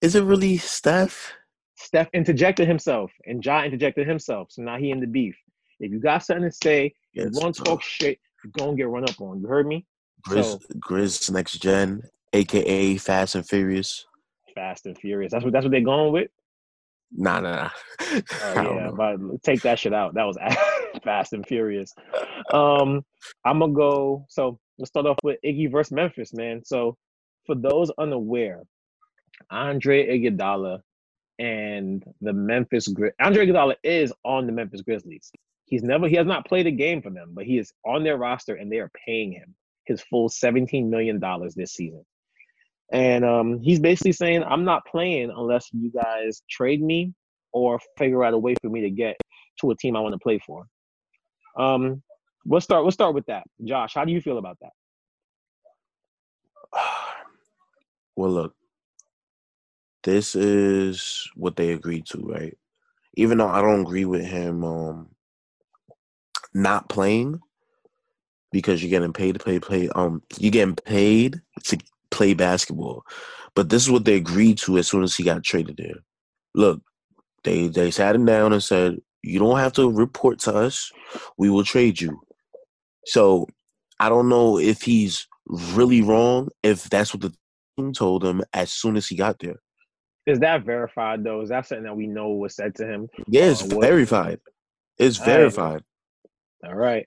[0.00, 1.32] Is it really Steph?
[1.76, 4.48] Steph interjected himself, and Ja interjected himself.
[4.50, 5.36] So now he in the beef.
[5.80, 8.88] If you got something to say, yes, you want to talk shit, you're gonna get
[8.88, 9.40] run up on.
[9.40, 9.86] You heard me?
[10.28, 14.06] Grizz, so, Grizz Next Gen, aka Fast and Furious.
[14.54, 15.32] Fast and Furious.
[15.32, 16.30] That's what that's what they're going with.
[17.12, 17.70] Nah, nah, nah.
[18.42, 20.14] Oh, yeah, but take that shit out.
[20.14, 20.36] That was
[21.04, 21.94] Fast and Furious.
[22.52, 23.04] Um,
[23.44, 24.26] I'm gonna go.
[24.28, 26.62] So let's start off with Iggy versus Memphis, man.
[26.64, 26.96] So
[27.46, 28.62] for those unaware,
[29.50, 30.80] Andre Iguodala
[31.38, 35.30] and the Memphis Gri- Andre Iguodala is on the Memphis Grizzlies.
[35.66, 38.16] He's never he has not played a game for them, but he is on their
[38.16, 39.54] roster and they are paying him
[39.86, 42.04] his full 17 million dollars this season.
[42.92, 47.12] And um, he's basically saying, I'm not playing unless you guys trade me
[47.52, 49.16] or figure out a way for me to get
[49.60, 50.66] to a team I want to play for.
[51.58, 52.02] Um,
[52.44, 52.84] we'll start.
[52.84, 53.44] We'll start with that.
[53.64, 54.72] Josh, how do you feel about that?
[58.16, 58.54] Well, look,
[60.04, 62.56] this is what they agreed to, right?
[63.14, 65.08] Even though I don't agree with him um,
[66.54, 67.40] not playing
[68.52, 71.78] because you're getting paid to play play um you're getting paid to
[72.10, 73.04] play basketball.
[73.54, 75.96] But this is what they agreed to as soon as he got traded there.
[76.54, 76.80] Look,
[77.42, 80.92] they they sat him down and said, You don't have to report to us.
[81.36, 82.20] We will trade you.
[83.06, 83.48] So
[84.00, 87.34] I don't know if he's really wrong, if that's what the
[87.76, 89.56] team told him as soon as he got there.
[90.26, 91.42] Is that verified though?
[91.42, 93.08] Is that something that we know was said to him?
[93.26, 94.40] Yeah, it's uh, verified.
[94.98, 95.82] It's verified.
[96.64, 97.06] All right.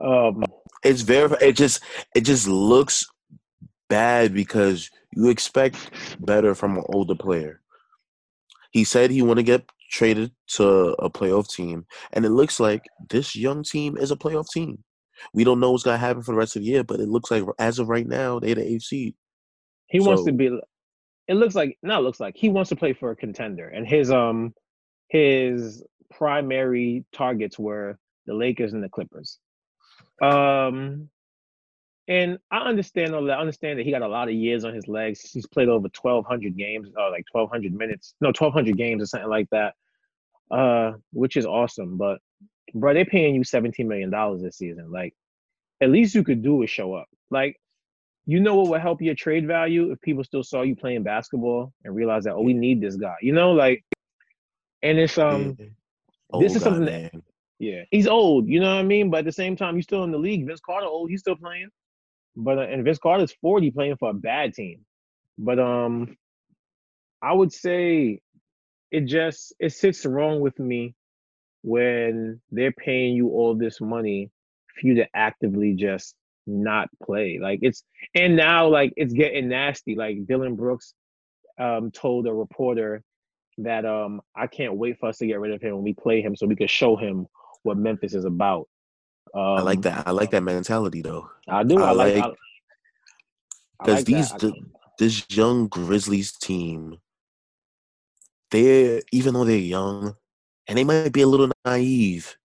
[0.00, 0.44] Um,
[0.82, 1.42] it's verified.
[1.42, 1.82] It just
[2.14, 3.06] it just looks
[3.88, 7.60] bad because you expect better from an older player.
[8.70, 12.84] He said he want to get traded to a playoff team, and it looks like
[13.10, 14.82] this young team is a playoff team.
[15.34, 17.30] We don't know what's gonna happen for the rest of the year, but it looks
[17.30, 19.14] like as of right now, they're the eighth seed.
[19.88, 20.58] He so, wants to be.
[21.30, 24.10] It looks like not looks like he wants to play for a contender, and his
[24.10, 24.52] um
[25.08, 29.38] his primary targets were the Lakers and the Clippers.
[30.20, 31.08] Um,
[32.08, 33.38] and I understand all that.
[33.38, 35.20] I understand that he got a lot of years on his legs.
[35.20, 38.76] He's played over twelve hundred games, or uh, like twelve hundred minutes, no, twelve hundred
[38.76, 39.74] games or something like that,
[40.50, 41.96] uh, which is awesome.
[41.96, 42.18] But
[42.74, 44.90] bro, they're paying you seventeen million dollars this season.
[44.90, 45.14] Like,
[45.80, 47.06] at least you could do is show up.
[47.30, 47.59] Like,
[48.30, 51.72] you know what would help your trade value if people still saw you playing basketball
[51.84, 53.16] and realize that oh, we need this guy.
[53.20, 53.82] You know, like,
[54.84, 55.56] and it's um,
[56.38, 57.12] this is something that
[57.58, 58.46] yeah, he's old.
[58.46, 59.10] You know what I mean?
[59.10, 60.46] But at the same time, he's still in the league.
[60.46, 61.10] Vince Carter old.
[61.10, 61.70] He's still playing.
[62.36, 64.86] But uh, and Vince Carter's forty playing for a bad team.
[65.36, 66.16] But um,
[67.20, 68.20] I would say
[68.92, 70.94] it just it sits wrong with me
[71.62, 74.30] when they're paying you all this money
[74.72, 76.14] for you to actively just
[76.50, 77.38] not play.
[77.40, 77.84] Like it's
[78.14, 79.94] and now like it's getting nasty.
[79.94, 80.94] Like Dillon Brooks
[81.58, 83.02] um told a reporter
[83.58, 86.20] that um I can't wait for us to get rid of him when we play
[86.20, 87.26] him so we can show him
[87.62, 88.68] what Memphis is about.
[89.34, 90.08] Um, I like um, that.
[90.08, 91.30] I like that mentality though.
[91.48, 91.80] I do.
[91.80, 92.34] I, I like
[93.78, 94.52] because like these the,
[94.98, 96.98] this young Grizzlies team,
[98.50, 100.16] they're even though they're young
[100.66, 102.36] and they might be a little naive,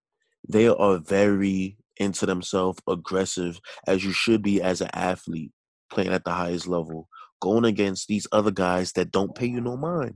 [0.47, 5.51] they are very into themselves, aggressive as you should be as an athlete
[5.91, 7.07] playing at the highest level,
[7.41, 10.15] going against these other guys that don't pay you no mind.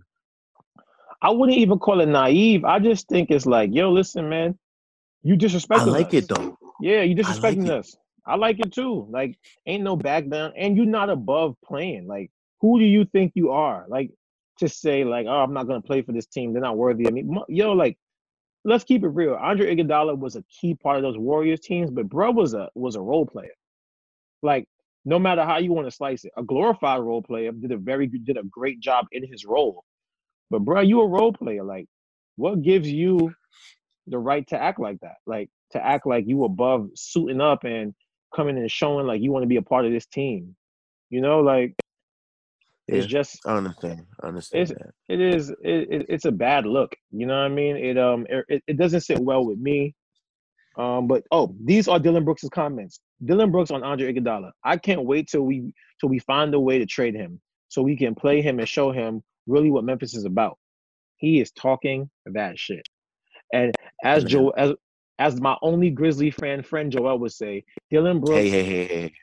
[1.21, 2.63] I wouldn't even call it naive.
[2.63, 4.57] I just think it's like, yo, listen, man,
[5.23, 5.79] you disrespecting.
[5.79, 6.13] I like us.
[6.13, 6.57] it though.
[6.81, 7.95] Yeah, you disrespecting like us.
[8.25, 9.07] I like it too.
[9.09, 12.07] Like, ain't no back down, and you're not above playing.
[12.07, 13.85] Like, who do you think you are?
[13.89, 14.11] Like,
[14.59, 16.53] to say like, oh, I'm not gonna play for this team.
[16.53, 17.25] They're not worthy of me.
[17.49, 17.97] Yo, like,
[18.65, 19.35] let's keep it real.
[19.35, 22.95] Andre Iguodala was a key part of those Warriors teams, but bro was a was
[22.95, 23.53] a role player.
[24.41, 24.67] Like,
[25.05, 28.07] no matter how you want to slice it, a glorified role player did a very
[28.07, 29.83] did a great job in his role.
[30.49, 31.63] But bro, you a role player.
[31.63, 31.87] Like,
[32.35, 33.33] what gives you
[34.07, 35.17] the right to act like that?
[35.25, 37.93] Like to act like you above suiting up and
[38.35, 40.55] coming and showing like you want to be a part of this team.
[41.09, 41.75] You know, like
[42.91, 44.05] it's Yeah, just I understand.
[44.23, 44.91] I understand it's that.
[45.09, 46.95] it is it, it, it's a bad look.
[47.11, 47.77] You know what I mean?
[47.77, 49.95] It um it, it doesn't sit well with me.
[50.77, 52.99] Um, but oh, these are Dillon Brooks' comments.
[53.25, 54.51] Dillon Brooks on Andre Iguodala.
[54.63, 57.97] I can't wait till we till we find a way to trade him so we
[57.97, 60.57] can play him and show him really what Memphis is about.
[61.17, 62.87] He is talking that shit.
[63.53, 63.73] And
[64.03, 64.73] as Joe as
[65.19, 69.13] as my only Grizzly fan friend Joel would say, Dillon Brooks, Hey, hey, hey, hey.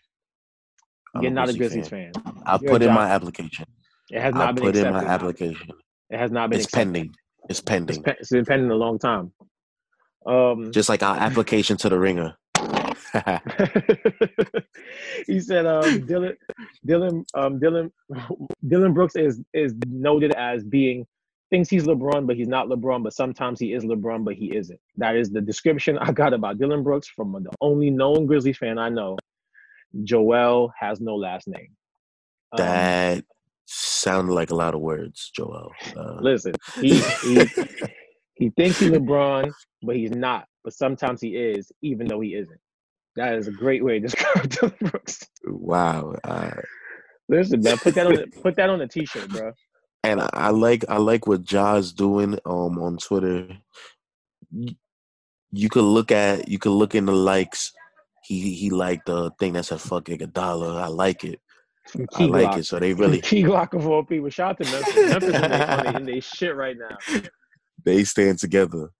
[1.15, 2.13] I'm you're not a Grizzly Grizzlies fan.
[2.45, 3.65] I You're put in my application.
[4.11, 5.71] It has I not been put in my application.
[6.11, 6.85] It has not been It's accepted.
[6.93, 7.15] pending.
[7.49, 8.03] It's It's, pending.
[8.03, 9.33] pe- it's been pending a long time.
[10.27, 12.35] Um, Just like our application to the ringer.
[15.27, 16.37] he said, um, "Dillon,
[16.85, 17.93] Dillon, um, Dillon,
[18.69, 21.07] Dillon Brooks is is noted as being
[21.51, 23.03] thinks he's LeBron, but he's not LeBron.
[23.05, 24.81] But sometimes he is LeBron, but he isn't.
[24.97, 28.79] That is the description I got about Dillon Brooks from the only known Grizzlies fan
[28.79, 29.17] I know.
[30.05, 31.69] Joel has no last name.
[32.53, 33.25] Um, that
[33.67, 35.73] sounded like a lot of words, Joel.
[35.97, 37.47] Uh, listen, he he
[38.35, 40.47] he thinks he's LeBron, but he's not.
[40.65, 42.61] But sometimes he is, even though he isn't.
[43.17, 45.27] That is a great way to describe Dillon Brooks.
[45.45, 46.15] wow.
[46.25, 46.51] Uh,
[47.29, 49.53] Listen, man, put that on the, put that on the t-shirt, bro.
[50.05, 53.49] and I, I like I like what Ja's doing um on Twitter.
[54.53, 54.75] You,
[55.51, 57.73] you could look at you could look in the likes.
[58.27, 61.41] He he liked the thing that said "fuck Iguodala." I like it.
[62.17, 62.59] I like Glock.
[62.59, 62.65] it.
[62.65, 64.29] So they really Key Glock of all people.
[64.31, 64.97] Shout out to Memphis.
[64.97, 67.21] Memphis in they, on they, shit right now.
[67.85, 68.91] they stand together.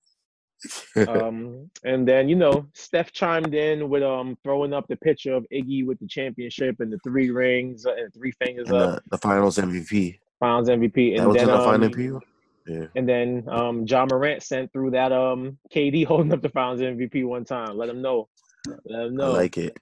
[1.09, 5.45] Um, and then you know, Steph chimed in with um throwing up the picture of
[5.53, 9.19] Iggy with the championship and the three rings and three fingers and up, the, the
[9.19, 10.19] Finals MVP.
[10.41, 11.11] Finals MVP.
[11.11, 12.21] And That was then the um, Final MVP.
[12.67, 12.87] Yeah.
[12.97, 17.27] and then um Ja Morant sent through that um KD holding up the Finals MVP
[17.27, 17.77] one time.
[17.77, 18.29] Let him know.
[18.67, 19.77] Let him I like it.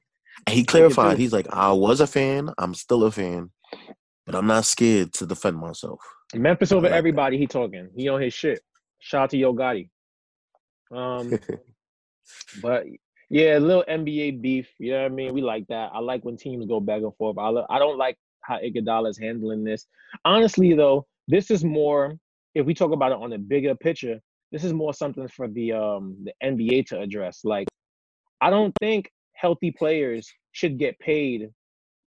[0.46, 1.18] And he clarified.
[1.18, 2.50] He's like, I was a fan.
[2.58, 3.50] I'm still a fan,
[4.26, 6.00] but I'm not scared to defend myself.
[6.34, 6.96] Memphis over like that.
[6.96, 7.38] everybody.
[7.38, 7.90] He talking.
[7.96, 8.60] He on his shit.
[8.98, 9.88] Shout out to Yo Gotti.
[10.90, 11.38] Um,
[12.62, 12.84] but
[13.30, 14.68] yeah, a little NBA beef.
[14.78, 15.34] You know what I mean?
[15.34, 15.90] We like that.
[15.92, 17.38] I like when teams go back and forth.
[17.38, 19.86] I lo- I don't like how Iguodala is handling this.
[20.24, 22.14] Honestly, though, this is more.
[22.54, 24.20] If we talk about it on a bigger picture,
[24.52, 27.40] this is more something for the um the NBA to address.
[27.44, 27.68] Like,
[28.40, 31.50] I don't think healthy players should get paid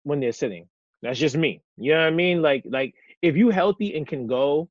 [0.03, 0.69] when they're sitting.
[1.03, 1.63] That's just me.
[1.77, 2.43] You know what I mean?
[2.43, 4.69] Like, like if you healthy and can go,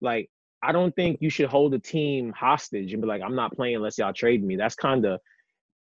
[0.00, 0.30] like
[0.62, 3.76] I don't think you should hold a team hostage and be like, I'm not playing
[3.76, 4.56] unless y'all trade me.
[4.56, 5.20] That's kind of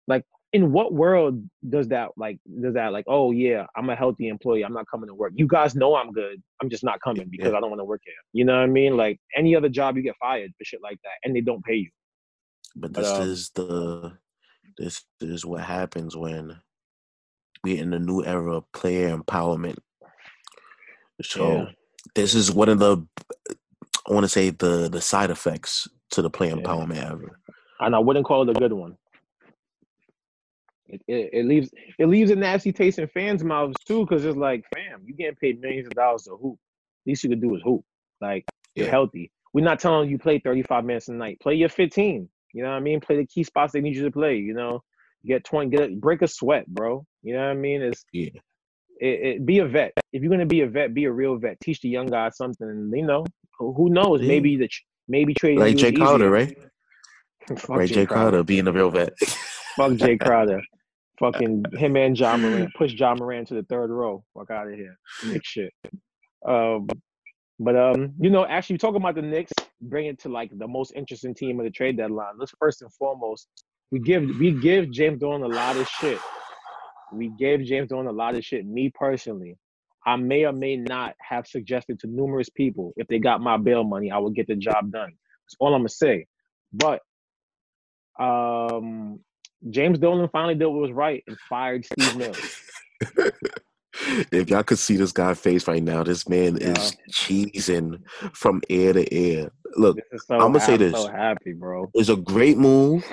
[0.07, 4.29] like in what world does that like does that like, oh yeah, I'm a healthy
[4.29, 4.65] employee.
[4.65, 5.33] I'm not coming to work.
[5.35, 6.43] You guys know I'm good.
[6.63, 8.15] I'm just not coming because I don't want to work here.
[8.33, 8.97] You know what I mean?
[8.97, 11.77] Like any other job you get fired for shit like that and they don't pay
[11.77, 11.91] you.
[12.77, 14.13] But But, this um, is the
[14.79, 16.59] this is what happens when
[17.65, 19.79] we're in the new era of player empowerment.
[21.23, 21.71] So Yeah.
[22.15, 23.07] this is one of the
[24.09, 26.57] I want to say the the side effects to the player Yeah.
[26.57, 27.31] empowerment era.
[27.81, 28.97] And I wouldn't call it a good one.
[30.89, 34.37] It, it, it leaves it leaves a nasty taste in fans' mouths too, because it's
[34.39, 36.59] like, fam, you getting paid millions of dollars to hoop.
[37.07, 37.85] Least you could do is hoop.
[38.21, 39.33] Like you're healthy.
[39.55, 41.41] We're not telling you play 35 minutes a night.
[41.41, 42.29] Play your 15.
[42.53, 43.01] You know what I mean?
[43.01, 44.37] Play the key spots they need you to play.
[44.37, 44.83] You know,
[45.25, 47.05] get 20, get a, break a sweat, bro.
[47.23, 47.83] You know what I mean?
[47.83, 48.31] It's Yeah.
[49.01, 49.93] it, it, be a vet.
[50.13, 51.61] If you're gonna be a vet, be a real vet.
[51.61, 52.91] Teach the young guys something.
[52.95, 53.25] You know,
[53.59, 54.23] who knows?
[54.23, 54.29] Yeah.
[54.29, 54.69] Maybe the
[55.09, 56.57] maybe trading Like Jae Crowder, right?
[57.59, 59.19] Fuck right, Jae Crowder being a real vet.
[59.77, 60.63] Fuck Jae Crowder.
[61.19, 62.73] Fucking him and Ja Morant.
[62.75, 64.25] Push Ja Morant to the third row.
[64.35, 64.97] Fuck out of here.
[65.27, 65.75] Knicks shit.
[66.47, 66.89] Um,
[67.61, 70.93] but um, you know, actually talking about the Knicks, bring it to like the most
[70.97, 72.33] interesting team of the trade deadline.
[72.39, 73.49] Let's first and foremost,
[73.91, 76.19] we give we give James Dolan a lot of shit.
[77.13, 78.67] We gave James Dolan a lot of shit.
[78.67, 79.59] Me personally,
[80.07, 83.85] I may or may not have suggested to numerous people if they got my bail
[83.85, 85.11] money, I would get the job done.
[85.11, 86.27] That's all I'm gonna say.
[86.73, 87.03] But
[88.19, 89.21] um,
[89.69, 92.57] James Dolan finally did what was right and fired Steve Mills.
[94.33, 96.73] if y'all could see this guy's face right now, this man Yeah.
[96.73, 98.01] is cheesing
[98.33, 99.51] from ear to ear.
[99.77, 100.93] Look, so I'ma say this.
[100.95, 101.91] so happy, bro.
[101.95, 103.05] it's a great move,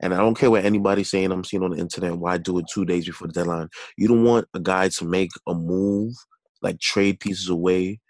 [0.00, 1.32] and I don't care what anybody's saying.
[1.32, 2.16] I'm seeing on the internet.
[2.16, 3.68] Why do it two days before the deadline?
[3.96, 6.14] You don't want a guy to make a move
[6.62, 8.00] like trade pieces away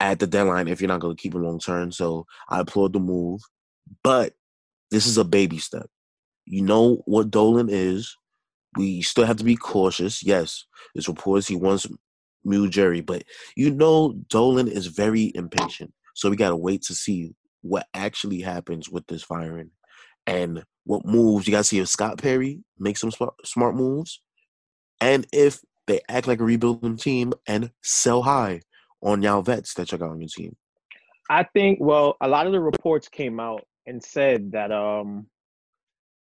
[0.00, 1.92] at the deadline if you're not going to keep him long term.
[1.92, 3.40] So I applaud the move,
[4.02, 4.32] but
[4.90, 5.86] this is a baby step.
[6.46, 8.16] You know what Dolan is.
[8.76, 10.22] We still have to be cautious.
[10.22, 11.86] Yes, there's reports he wants
[12.44, 13.24] Masai Ujiri, but
[13.56, 15.92] you know Dolan is very impatient.
[16.14, 19.70] So we gotta wait to see what actually happens with this firing
[20.26, 21.46] and what moves.
[21.46, 23.10] You got to see if Scott Perry makes some
[23.44, 24.20] smart moves
[25.00, 28.60] and if they act like a rebuilding team and sell high
[29.02, 30.56] on y'all vets that you got on your team.
[31.30, 35.26] I think, well, a lot of the reports came out and said that um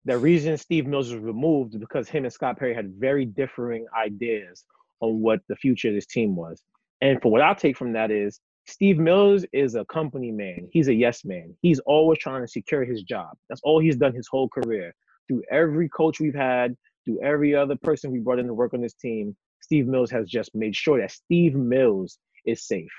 [0.06, 3.86] the reason Steve Mills was removed is because him and Scott Perry had very differing
[3.98, 4.64] ideas
[5.02, 6.62] on what the future of this team was.
[7.02, 10.68] And for what I take from that is Steve Mills is a company man.
[10.72, 11.56] He's a yes man.
[11.62, 13.30] He's always trying to secure his job.
[13.50, 14.94] That's all he's done his whole career.
[15.28, 18.82] Through every coach we've had, through every other person we brought in to work on
[18.82, 22.92] this team, Steve Mills has just made sure that Steve Mills is safe.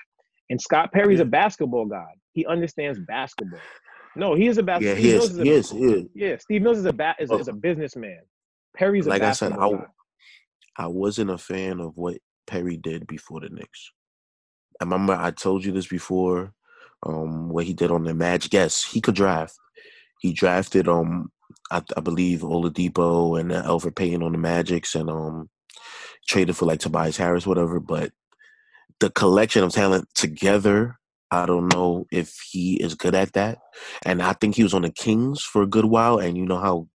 [0.51, 2.11] And Scott Perry's a basketball guy.
[2.33, 3.61] He understands basketball.
[4.17, 4.97] No, he is a basketball.
[4.97, 5.37] Yeah, he is.
[5.37, 6.05] He is, he is.
[6.15, 8.21] Yeah, Steve Mills is a ba- is, is a businessman.
[8.77, 9.87] Perry's a like I said, I, guy.
[10.77, 13.93] I wasn't a fan of what Perry did before the Knicks.
[14.81, 16.53] I remember I told you this before,
[17.05, 18.53] um, what he did on the Magic.
[18.53, 19.55] Yes, he could draft.
[20.21, 21.31] He drafted um
[21.71, 25.49] I, I believe Oladipo and Elfrid Payton on the Magics and um
[26.27, 27.81] traded for like Tobias Harris, whatever.
[27.81, 28.13] But
[29.01, 30.99] the collection of talent together,
[31.31, 33.59] I don't know if he is good at that.
[34.05, 36.59] And I think he was on the Kings for a good while, and you know
[36.59, 36.89] how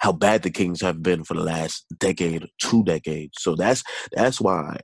[0.00, 3.38] how bad the Kings have been for the last decade, two decades.
[3.40, 4.78] So that's that's why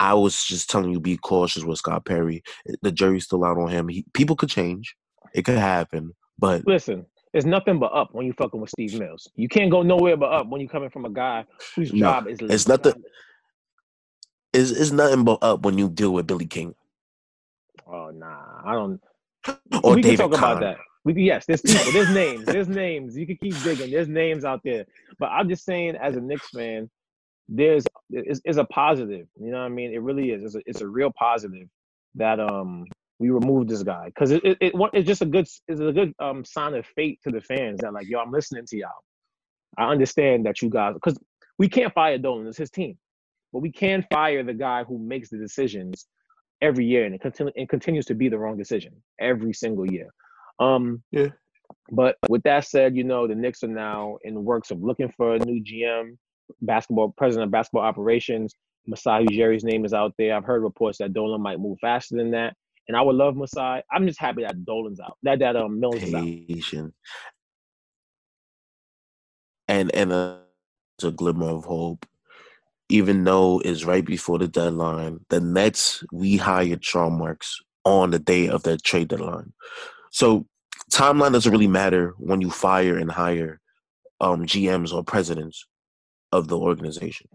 [0.00, 2.42] I was just telling you be cautious with Scott Perry.
[2.82, 3.88] The jury's still out on him.
[3.88, 4.94] He, people could change.
[5.34, 6.12] It could happen.
[6.38, 9.28] But Listen, it's nothing but up when you fucking with Steve Mills.
[9.36, 11.44] You can't go nowhere but up when you're coming from a guy
[11.76, 12.94] whose No, job is it's nothing.
[14.52, 16.74] it's, it's nothing but up when you deal with Billy King
[17.92, 19.00] Oh nah, I don't.
[19.84, 20.78] or we David can talk about that.
[21.04, 23.16] We yes, there's people, there's names, there's names.
[23.16, 23.90] You can keep digging.
[23.90, 24.86] There's names out there.
[25.18, 26.88] But I'm just saying, as a Knicks fan,
[27.48, 29.26] there's is is a positive.
[29.38, 29.92] You know what I mean?
[29.92, 30.44] It really is.
[30.44, 31.68] It's a, it's a real positive
[32.14, 32.84] that um
[33.18, 36.14] we removed this guy because it, it, it it's just a good it's a good
[36.18, 38.90] um sign of fate to the fans that like yo I'm listening to y'all.
[39.76, 41.18] I understand that you guys because
[41.58, 42.46] we can't fire Dolan.
[42.46, 42.96] It's his team,
[43.52, 46.06] but we can fire the guy who makes the decisions
[46.62, 50.08] every year and it continue and continues to be the wrong decision every single year.
[50.58, 51.28] Um, Yeah.
[51.90, 55.10] But with that said, you know the Knicks are now in the works of looking
[55.16, 56.16] for a new GM,
[56.60, 58.54] basketball president of basketball operations.
[58.86, 60.36] Masai Ujiri's name is out there.
[60.36, 62.54] I've heard reports that Dolan might move faster than that,
[62.88, 63.82] and I would love Masai.
[63.90, 65.16] I'm just happy that Dolan's out.
[65.22, 66.24] That that um Mills is out.
[66.24, 66.94] patient
[69.68, 70.40] and and a,
[71.02, 72.06] a glimmer of hope
[72.92, 78.18] even though it's right before the deadline the nets we hired Sean Marks on the
[78.18, 79.52] day of the trade deadline
[80.10, 80.46] so
[80.92, 83.60] timeline doesn't really matter when you fire and hire
[84.20, 85.66] um gms or presidents
[86.30, 87.28] of the organization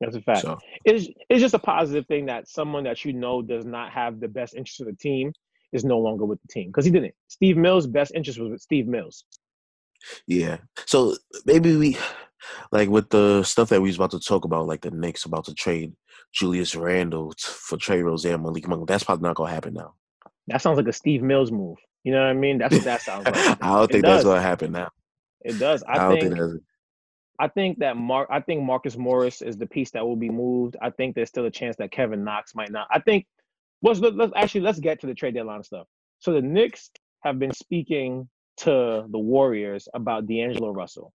[0.00, 0.42] That's a fact.
[0.42, 4.20] so It's it's just a positive thing that someone that you know does not have
[4.20, 5.32] the best interest of the team
[5.72, 7.14] is no longer with the team because he didn't.
[7.28, 9.24] Steve Mills' best interest was with Steve Mills.
[10.26, 10.58] Yeah.
[10.86, 11.16] So
[11.46, 11.96] maybe we
[12.72, 15.44] like with the stuff that we was about to talk about, like the Knicks about
[15.46, 15.92] to trade
[16.32, 18.88] Julius Randle for Terry Rozier, Malik Monk.
[18.88, 19.94] That's probably not gonna happen now.
[20.48, 21.78] That sounds like a Steve Mills move.
[22.02, 22.58] You know what I mean?
[22.58, 23.36] That's what that sounds like.
[23.36, 24.24] I don't It think that's does.
[24.24, 24.90] gonna happen now.
[25.44, 25.82] It does.
[25.84, 26.64] I, I, don't think, think, that's
[27.38, 30.76] I think that Mark I think Marcus Morris is the piece that will be moved.
[30.80, 32.86] I think there's still a chance that Kevin Knox might not.
[32.90, 33.26] I think
[33.82, 35.86] let's let's actually let's get to the trade deadline stuff.
[36.20, 36.90] So the Knicks
[37.22, 38.28] have been speaking
[38.58, 41.12] to the Warriors about D'Angelo Russell.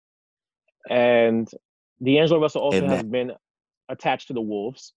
[0.89, 1.49] And
[2.03, 3.31] D'Angelo Russell also And has been
[3.89, 4.93] attached to the Wolves.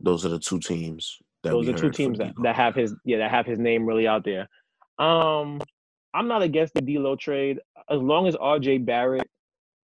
[0.00, 3.18] those are the two teams that Those are two teams that, that have his yeah
[3.18, 4.48] that have his name really out there.
[4.98, 5.60] Um,
[6.14, 8.78] I'm not against the D'Lo trade as long as R.J.
[8.78, 9.28] Barrett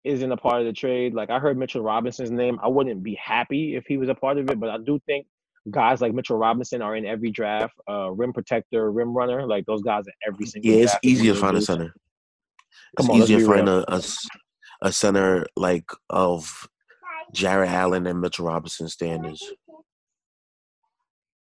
[0.05, 1.15] isn't a part of the trade.
[1.15, 4.39] Like I heard Mitchell Robinson's name, I wouldn't be happy if he was a part
[4.39, 5.27] of it, but I do think
[5.71, 7.75] guys like Mitchell Robinson are in every draft.
[7.89, 10.71] Uh, rim protector, rim runner, like those guys are every single.
[10.71, 11.95] Yeah, it's is easy to find a center.
[12.97, 13.85] Come It's on, easier be to find real.
[13.89, 14.03] a, a
[14.83, 16.69] a center like of
[17.33, 19.53] Jarrett Allen and Mitchell Robinson standards.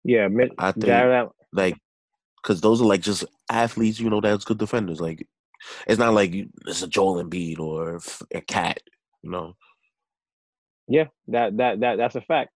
[0.04, 1.76] Yeah, Mitch, I think Jared like
[2.42, 5.00] because those are like just athletes, you know, that's good defenders.
[5.00, 5.26] Like
[5.86, 8.00] it's not like you, it's a Joel Embiid or
[8.32, 8.80] a cat,
[9.22, 9.56] you know.
[10.88, 12.50] Yeah, that that that that's a fact.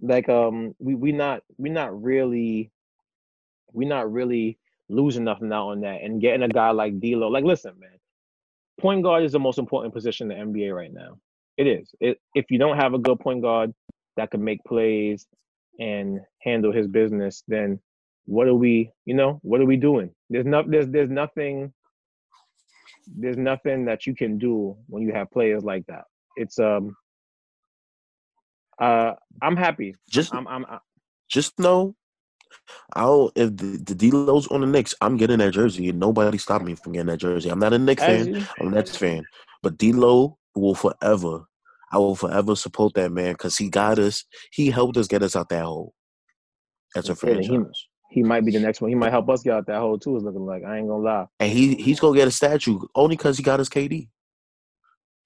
[0.00, 2.70] Like um we we not we not really
[3.72, 4.58] we not really
[4.88, 7.28] losing nothing out on that and getting a guy like D'Lo.
[7.28, 7.90] Like listen, man,
[8.80, 11.18] point guard is the most important position in the NBA right now.
[11.56, 11.94] It is.
[12.00, 13.74] It, if you don't have a good point guard
[14.16, 15.26] that can make plays
[15.80, 17.80] and handle his business, then
[18.26, 20.10] what are we, you know, what are we doing?
[20.30, 21.72] There's no there's there's nothing
[23.16, 26.04] there's nothing that you can do when you have players like that.
[26.36, 26.96] It's um
[28.80, 29.96] uh I'm happy.
[30.10, 30.78] Just I'm I'm I-
[31.28, 31.94] just know
[32.96, 36.64] I'll if the, the D-Lo's on the Knicks, I'm getting that jersey, and nobody stopped
[36.64, 37.48] me from getting that jersey.
[37.50, 38.34] I'm not a Knicks As fan.
[38.36, 39.24] you- I'm a Nets fan,
[39.62, 41.44] but D-Lo will forever.
[41.92, 44.24] I will forever support that man because he got us.
[44.52, 45.94] He helped us get us out that hole.
[46.96, 47.42] As a kidding.
[47.42, 48.88] He- franchise, He might be the next one.
[48.90, 50.16] He might help us get out that hole too.
[50.16, 51.26] Is looking like I ain't gonna lie.
[51.40, 54.08] and he he's gonna get a statue only because he got his KD.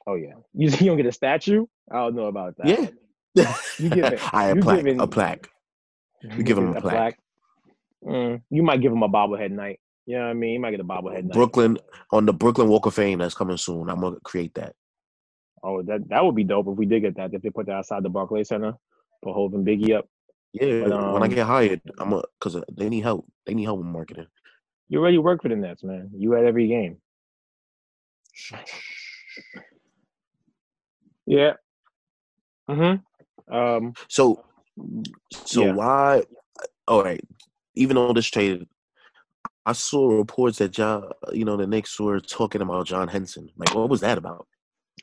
[0.06, 1.66] Oh yeah, you, you don't get a statue.
[1.90, 2.66] I don't know about that.
[2.66, 3.54] Yeah.
[3.78, 5.48] You give it- I a plaque, giving- a plaque.
[6.22, 7.18] You give him a plaque.
[8.04, 9.80] Mm, you might give him a bobblehead night.
[10.06, 10.54] You know what I mean?
[10.54, 11.32] You might get a bobblehead night.
[11.32, 11.78] Brooklyn
[12.10, 13.88] on the Brooklyn Walk of Fame that's coming soon.
[13.88, 14.74] I'm gonna create that.
[15.62, 17.32] Oh, that that would be dope if we did get that.
[17.32, 18.74] If they put that outside the Barclays Center,
[19.22, 20.06] put and Biggie up.
[20.52, 23.26] Yeah, But, when I um, get hired, I'm a because they need help.
[23.46, 24.26] They need help with marketing.
[24.88, 26.10] You already work for the Nets, man.
[26.14, 26.98] You at every game.
[31.26, 31.52] Yeah.
[32.68, 33.54] Mm-hmm.
[33.54, 33.94] Um.
[34.08, 34.44] So,
[35.32, 35.72] so Yeah.
[35.72, 36.24] why?
[36.88, 37.20] All right.
[37.74, 38.66] Even though this trade,
[39.64, 43.48] I saw reports that John, you know, the Knicks were talking about John Henson.
[43.56, 44.46] Like, what was that about?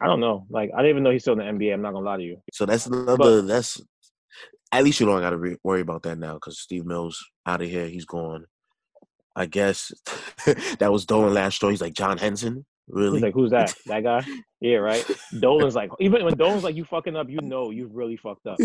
[0.02, 0.46] I don't know.
[0.50, 1.74] Like, I didn't even know he's still in the NBA.
[1.74, 2.42] I'm not gonna lie to you.
[2.54, 3.42] So that's another.
[3.42, 3.82] that's
[4.72, 7.62] at least you don't got to re- worry about that now because Steve Mills out
[7.62, 7.88] of here.
[7.88, 8.46] He's gone.
[9.36, 9.92] I guess
[10.80, 11.74] that was Dolan last story.
[11.74, 12.66] He's like John Henson.
[12.90, 13.18] Really?
[13.18, 13.74] He's like, "Who's that?
[13.86, 14.26] That guy?"
[14.62, 15.06] Yeah, right.
[15.40, 18.60] Dolan's like, even when Dolan's like, "You fucking up," you know, you really fucked up.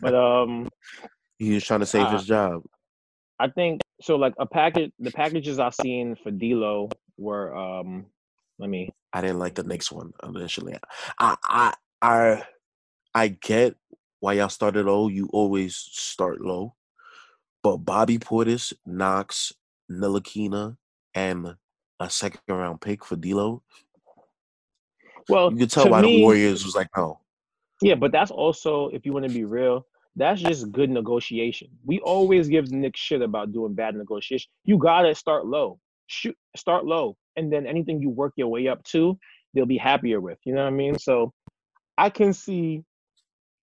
[0.00, 0.68] But um,
[1.38, 2.62] he was trying to save Uh, his job.
[3.38, 4.16] I think so.
[4.16, 6.88] Like a package, the packages I've seen for D'Lo
[7.18, 8.06] were um,
[8.58, 8.90] let me.
[9.12, 10.76] I didn't like the next one initially.
[11.18, 12.42] I I I
[13.14, 13.76] I get
[14.20, 15.08] why y'all started low.
[15.08, 16.74] You always start low,
[17.62, 19.52] but Bobby Portis, Knox,
[19.90, 20.76] Ntilikina,
[21.14, 21.54] and
[22.00, 23.62] a second round pick for D'Lo.
[25.28, 27.20] Well, You could tell why me- the Warriors was like, no.
[27.82, 29.86] Yeah, but that's also, if you want to be real,
[30.16, 31.68] that's just good negotiation.
[31.84, 34.50] We always give Nick shit about doing bad negotiation.
[34.64, 35.78] You gotta start low,
[36.08, 39.16] shoot, start low, and then anything you work your way up to,
[39.54, 40.38] they'll be happier with.
[40.44, 40.98] You know what I mean?
[40.98, 41.32] So,
[41.96, 42.82] I can see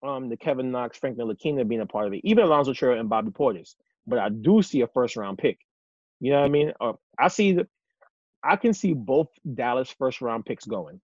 [0.02, 3.08] um the Kevin Knox, Frank Ntilikina being a part of it, even Alonzo Trier and
[3.08, 3.74] Bobby Portis.
[4.06, 5.58] But I do see a first round pick.
[6.20, 6.72] You know what I mean?
[6.80, 7.66] Uh, I see the,
[8.42, 11.00] I can see both Dallas first round picks going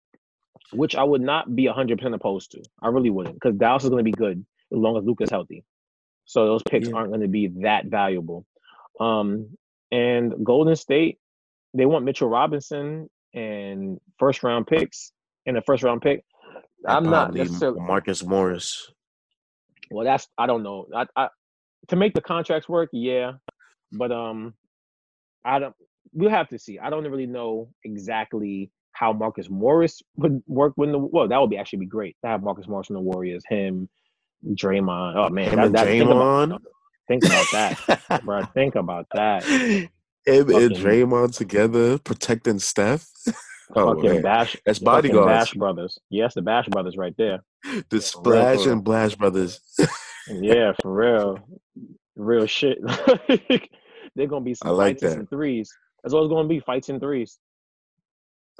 [0.73, 2.63] which I would not be 100% opposed to.
[2.83, 5.65] I really wouldn't, because Dallas is going to be good as long as Luka's healthy.
[6.25, 6.95] So those picks Yeah.
[6.95, 8.47] aren't going to be that valuable.
[9.01, 9.57] Um,
[9.91, 11.19] and Golden State,
[11.75, 15.13] they want Mitchell Robinson and first round picks
[15.47, 16.25] and a first round pick.
[16.87, 18.93] I'm not Probably necessarily Marcus Morris.
[19.91, 20.05] well.
[20.05, 20.87] That's I don't know.
[20.95, 21.29] I, I
[21.89, 23.33] to make the contracts work, yeah,
[23.93, 24.55] but um,
[25.45, 25.75] I don't.
[26.13, 26.79] We'll have to see.
[26.79, 31.29] I don't really know exactly how Marcus Morris would work when the well.
[31.29, 33.45] That would be actually be great to have Marcus Morris in the Warriors.
[33.49, 33.89] Him,
[34.55, 35.17] Draymond.
[35.17, 36.59] Oh man, Him that, and that, think, about, Draymond.
[37.09, 38.45] think about that, bro.
[38.55, 39.45] Think about that.
[39.45, 39.89] Him
[40.27, 43.07] and Fucking- Draymond together protecting Steph.
[43.77, 44.23] Oh, fucking man.
[44.23, 44.57] Bash.
[44.67, 45.27] That's bodyguards.
[45.29, 45.97] Bash brothers.
[46.11, 47.39] Yes, the Bash brothers right there.
[47.63, 49.61] The real, Splash for and Blash brothers.
[50.29, 51.39] Yeah, for real,
[52.17, 52.79] real shit.
[54.17, 55.73] They're gonna be some I like fights and some threes.
[56.03, 56.61] That's all it's gonna be.
[56.61, 57.39] Fights and threes.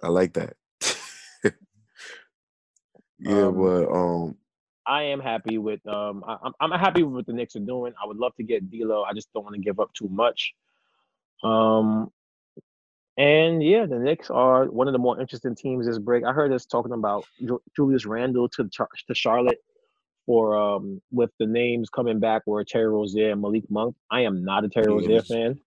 [0.03, 0.57] I like that.
[3.19, 4.37] yeah, Um, but um,
[4.87, 7.93] I am happy with um I, I'm I'm happy with what the Knicks are doing.
[8.03, 9.05] I would love to get D'Lo.
[9.05, 10.55] I just don't want to give up too much.
[11.43, 12.11] Um
[13.17, 16.25] and yeah, the Knicks are one of the more interesting teams this break.
[16.25, 17.25] I heard us talking about
[17.77, 19.63] Julius Randle to to Charlotte
[20.27, 23.95] for um with the names coming back were Terry Rozier and Malik Monk.
[24.11, 25.61] I am not a Terry Rozier fan.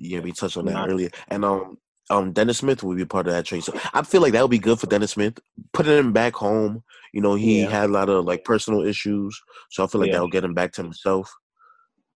[0.00, 1.76] Yeah, we touched on that earlier, and um,
[2.08, 3.62] um, Dennis Smith will be part of that trade.
[3.62, 5.38] So I feel like that would be good for Dennis Smith.
[5.72, 6.82] Putting him back home,
[7.12, 7.68] you know, he Yeah.
[7.70, 9.40] had a lot of like personal issues,
[9.70, 10.14] so I feel like Yeah.
[10.14, 11.32] that'll get him back to himself.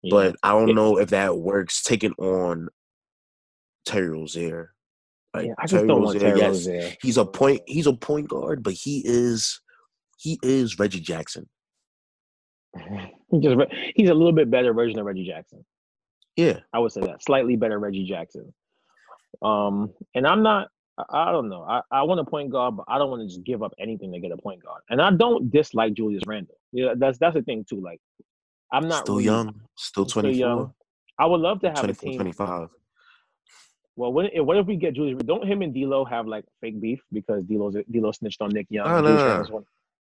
[0.03, 0.11] Yeah.
[0.11, 2.68] But I don't know if that works taking on
[3.87, 4.74] Terry Rozier.
[5.35, 6.93] Like yeah, I just don't want Terry yes, Rozier.
[7.03, 7.61] he's a point.
[7.66, 9.61] He's a point guard, but he is
[10.18, 11.49] he is Reggie Jackson.
[13.30, 13.57] He just
[13.97, 15.64] he's a little bit better version of Reggie Jackson.
[16.37, 18.53] Yeah, I would say that slightly better Reggie Jackson.
[19.43, 20.68] Um, and I'm not.
[21.11, 21.62] I, don't know.
[21.62, 24.12] I, I want a point guard, but I don't want to just give up anything
[24.12, 24.80] to get a point guard.
[24.91, 26.57] And I don't dislike Julius Randle.
[26.72, 27.80] Yeah, that's that's the thing too.
[27.80, 28.01] Like,
[28.72, 30.74] I'm not still really- young, still still 24, young.
[31.18, 32.16] I would love to have a 24, team.
[32.20, 32.68] 25.
[33.97, 35.20] Well, what if, what if we get Julius?
[35.24, 38.87] Don't him and D'Lo have like fake beef because D'Lo's D'Lo snitched on Nick Young.
[38.89, 39.64] No, no, no.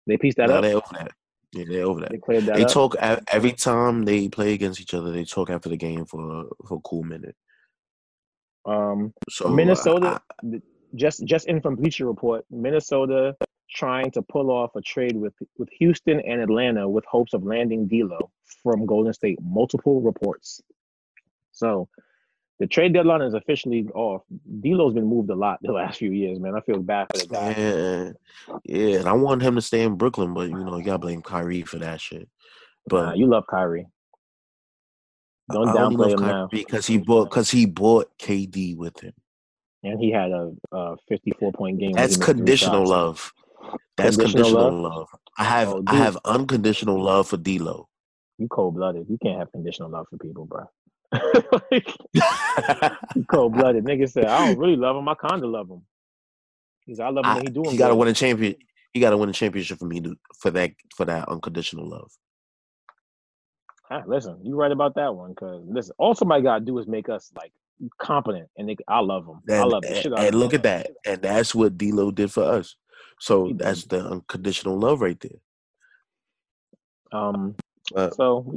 [0.07, 0.61] They pieced that Nah, up.
[0.63, 1.11] they over that.
[1.58, 2.12] Yeah, they over that.
[2.12, 2.72] They cleared that They up.
[2.72, 2.95] talk
[3.32, 5.12] every time they play against each other.
[5.12, 7.36] They talk after the game for for a cool minute.
[8.66, 10.64] um, So Minnesota, I- th-
[10.95, 13.36] just just in from Bleacher Report, Minnesota
[13.70, 17.88] trying to pull off a trade with with Houston and Atlanta with hopes of landing
[17.88, 18.30] D'Lo
[18.64, 19.39] from Golden State.
[19.41, 20.62] Multiple reports.
[21.51, 21.88] So
[22.60, 24.24] the trade deadline is officially off.
[24.62, 26.55] D'Lo's been moved a lot the last few years, man.
[26.55, 27.55] I feel bad for the guy.
[27.58, 28.12] Yeah,
[28.66, 28.99] yeah.
[28.99, 31.64] And I want him to stay in Brooklyn, but you know, you gotta blame Kyrie
[31.64, 32.28] for that shit.
[32.88, 33.88] But nah, you love Kyrie.
[35.51, 39.14] Don't downplay him now because he bought because he bought KD with him,
[39.84, 41.93] and he had a, a fifty-four point game.
[41.93, 43.32] That's conditional love.
[43.95, 44.97] That's conditional, conditional love?
[44.97, 45.08] love?
[45.38, 47.88] I have oh, I have unconditional love for D'Lo.
[48.38, 49.08] You cold blooded.
[49.10, 50.66] You can't have conditional love for people, bro.
[51.72, 51.93] like,
[53.28, 53.86] cold blooded.
[53.86, 55.08] Nigga said, I don't really love him.
[55.08, 55.82] I kind of love him.
[56.86, 57.72] He's I love him I, when he doing.
[57.72, 58.55] He got to win a champion.
[58.93, 62.12] He got to win a championship for me to, for that for that unconditional love.
[63.89, 65.34] Ah, listen, you right about that one.
[65.36, 67.51] Cause listen, all somebody got to do is make us like
[67.99, 69.41] competent, and they, I love them.
[69.47, 69.84] And, I love.
[69.86, 72.76] And, and look at that, and that's what D'Lo did for us.
[73.20, 75.39] So that's the unconditional love right there.
[77.12, 77.55] Um.
[77.95, 78.53] Uh, so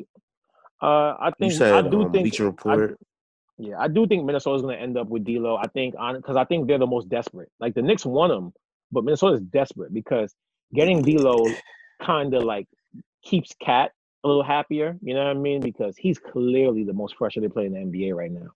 [0.83, 2.99] uh, I think said, I do um, think Bleacher Report.
[2.99, 3.05] I,
[3.59, 5.57] yeah, I do think Minnesota's going to end up with D'Lo.
[5.57, 7.51] I think on because I think they're the most desperate.
[7.61, 8.53] Like the Knicks want him,
[8.91, 10.35] but Minnesota's desperate because
[10.72, 11.45] getting D'Lo
[12.03, 12.66] kind of like
[13.22, 13.93] keeps KAT
[14.24, 14.97] a little happier.
[15.03, 15.61] You know what I mean?
[15.61, 18.49] Because he's clearly the most frustrated player in the NBA right now,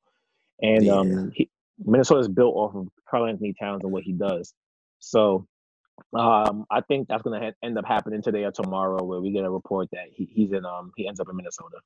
[0.63, 0.93] and yeah.
[0.95, 1.51] um, he,
[1.85, 4.55] Minnesota's built off of Karl-Anthony Towns and what he does.
[5.01, 5.47] So
[6.17, 9.33] um, I think that's going to ha- end up happening today or tomorrow, where we
[9.33, 11.77] get a report that he, he's in um he ends up in Minnesota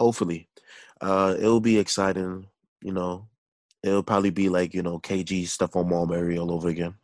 [0.00, 0.48] hopefully.
[1.00, 2.46] Uh, it'll be exciting.
[2.82, 3.28] You know,
[3.82, 6.94] it'll probably be like you know KG stuff on Marbury all over again.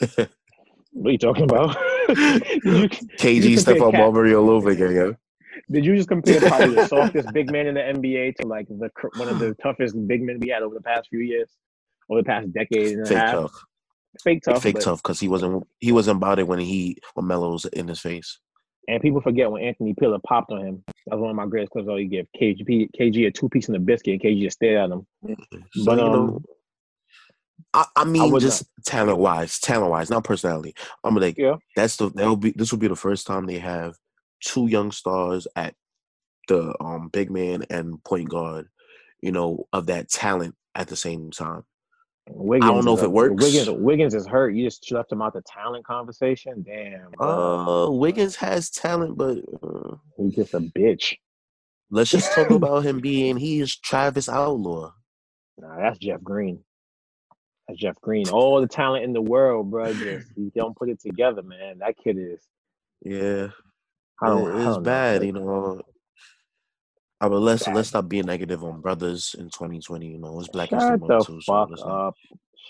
[0.00, 0.28] what
[1.06, 1.76] are you talking about?
[2.08, 2.88] you,
[3.18, 5.10] KG stuff on Marbury all over again, yeah.
[5.70, 8.90] Did you just compare probably the softest big man in the NBA to like the
[9.16, 11.50] one of the toughest big men we had over the past few years,
[12.10, 13.32] over the past decade and a Fake half?
[13.32, 13.64] Tough.
[14.22, 14.62] Fake tough.
[14.62, 18.00] Fake tough because he wasn't he wasn't about it when he when Melo's in his
[18.00, 18.38] face.
[18.88, 20.84] And people forget when Anthony Peeler popped on him.
[21.06, 21.88] That was one of my greatest clips.
[21.88, 24.90] All you give KG, KG a two piece in the biscuit, and KG just stared
[24.90, 25.06] at him.
[25.72, 26.42] So, but um, know,
[27.74, 30.74] I, I, mean, I just talent wise, talent wise, not personality.
[31.04, 31.56] I'm like, yeah.
[31.74, 33.94] that's the that will be this will be the first time they have
[34.40, 35.74] two young stars at
[36.48, 38.68] the um big man and point guard,
[39.20, 41.64] you know, of that talent at the same time.
[42.28, 43.42] Wiggins I don't know if it works.
[43.42, 44.54] Wiggins, Wiggins is hurt.
[44.54, 46.64] You just left him out the talent conversation.
[46.66, 47.12] Damn.
[47.20, 51.14] Uh, Wiggins has talent, but uh, he's just a bitch.
[51.90, 54.92] Let's just talk about him being he is Travis Outlaw.
[55.58, 56.60] Nah, that's Jeff Green.
[57.68, 58.28] That's Jeff Green.
[58.28, 59.92] All the talent in the world, bro.
[59.94, 61.78] Just he don't put it together, man.
[61.78, 62.40] That kid is.
[63.02, 63.48] Yeah.
[64.20, 65.26] I don't, it's I don't bad, know.
[65.26, 65.80] you know.
[67.20, 70.06] I but let's let's stop being negative on brothers in 2020.
[70.06, 71.40] You know, it's Black Shut History Month too.
[71.40, 72.14] So up.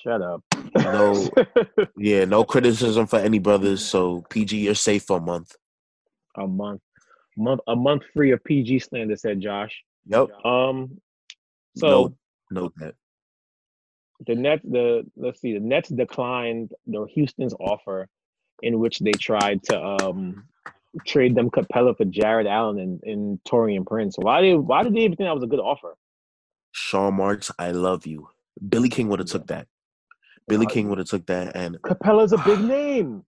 [0.04, 0.42] Shut up.
[0.76, 1.28] No,
[1.96, 3.84] yeah, no criticism for any brothers.
[3.84, 5.56] So PG, you're safe for a month.
[6.36, 6.82] A month,
[7.36, 9.82] month, a month free of PG slander," said Josh.
[10.06, 10.28] Yep.
[10.44, 11.00] Um.
[11.76, 12.14] So
[12.50, 12.94] note that
[14.26, 14.62] the Nets.
[14.64, 15.54] The let's see.
[15.54, 18.08] The Nets declined the Houston's offer,
[18.62, 20.44] in which they tried to um
[21.04, 24.16] trade them Capela for Jarrett Allen and, Tori and Taurean Prince.
[24.18, 25.96] Why did why did they even think that was a good offer?
[26.72, 28.28] Sean Marks, I love you.
[28.68, 29.66] Billy King would have took that.
[30.48, 33.24] Billy King would have took that and Capela's a big name.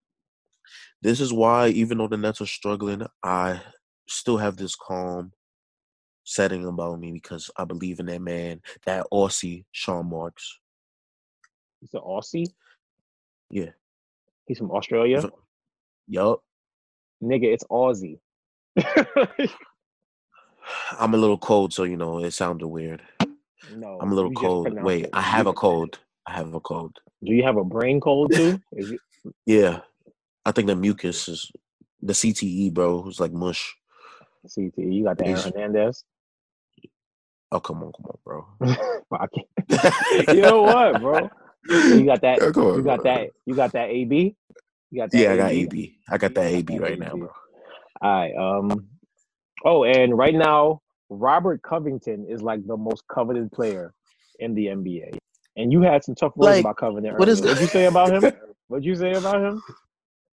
[1.02, 3.61] This is why even though the Nets are struggling, I
[4.09, 5.32] still have this calm
[6.24, 10.59] setting about me because I believe in that man, that Aussie Sean Marks.
[11.80, 12.46] He's an Aussie?
[13.50, 13.70] Yeah.
[14.46, 15.22] He's from Australia?
[16.09, 16.42] Yup
[17.23, 18.19] nigga, it's Aussie.
[20.99, 23.03] I'm a little cold, so you know it sounded weird.
[23.75, 24.73] No, I'm a little cold.
[24.83, 25.11] Wait, it.
[25.12, 25.99] I have a cold.
[26.27, 26.97] I have a cold.
[27.25, 28.61] Do you have a brain cold too?
[28.73, 29.01] It...
[29.47, 29.81] yeah,
[30.45, 31.51] I think the mucus is
[32.03, 33.07] the CTE, bro.
[33.09, 33.75] It's like mush.
[34.47, 34.93] CTE.
[34.93, 36.05] You got that Hernandez.
[37.51, 38.47] Oh come on, come on, bro.
[40.35, 41.31] you know what, bro?
[41.69, 42.39] You got that.
[42.41, 43.14] Yeah, on, you got bro.
[43.14, 43.31] that.
[43.47, 44.37] You got that AB.
[44.91, 45.99] You got yeah, I got AB.
[46.09, 47.30] I got that AB right now, bro.
[48.01, 48.34] All right.
[48.34, 48.89] Um.
[49.64, 50.80] Oh, and right now,
[51.11, 53.93] Robert Covington is like the most coveted player
[54.39, 55.18] in the NBA.
[55.57, 57.14] And you had some tough words like, about Covington.
[57.16, 58.32] What is what you say about him?
[58.68, 59.62] What'd you say about him?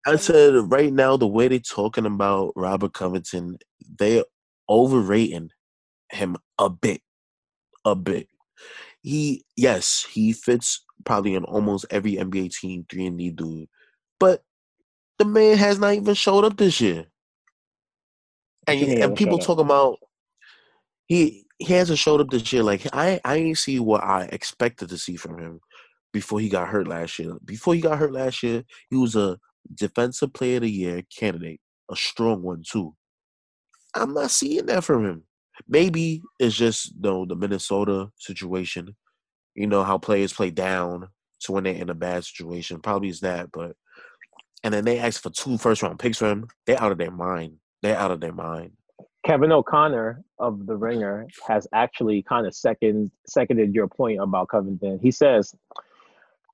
[0.06, 3.58] I said right now the way they're talking about Robert Covington,
[3.98, 4.26] they're
[4.70, 5.50] overrating
[6.12, 7.02] him a bit,
[7.86, 8.28] a bit.
[9.02, 13.70] He yes, he fits probably in almost every NBA team, three and D dude.
[14.24, 14.42] But
[15.20, 17.08] the man has not even showed up this year.
[18.66, 19.98] And, and people talk about
[21.08, 22.64] he he hasn't showed up this year.
[22.64, 25.60] Like I I ain't see what I expected to see from him
[26.14, 27.34] before he got hurt last year.
[27.44, 29.38] Before he got hurt last year, he was a
[29.76, 31.60] defensive player of the year candidate,
[31.92, 32.96] a strong one too.
[33.94, 35.24] I'm not seeing that from him.
[35.68, 38.96] maybe it's just you know, the Minnesota situation.
[39.54, 41.10] You know how players play down
[41.42, 42.80] to when they're in a bad situation.
[42.80, 43.76] Probably is that, but
[44.64, 46.48] and then they ask for two first round picks for him.
[46.66, 47.58] They're out of their mind.
[47.82, 48.72] They're out of their mind.
[49.26, 55.00] Kevin O'Connor of The Ringer has actually kind of second seconded your point about Covington.
[55.02, 55.54] He says,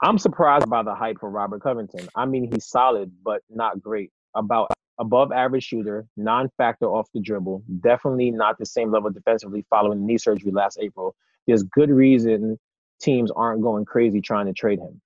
[0.02, 2.08] "I'm surprised by the hype for Robert Covington.
[2.16, 4.12] I mean, he's solid, but not great.
[4.36, 7.64] About above average shooter, non-factor off the dribble.
[7.80, 11.16] Definitely not the same level defensively following knee surgery last April.
[11.48, 12.60] There's good reason
[13.02, 15.02] teams aren't going crazy trying to trade him.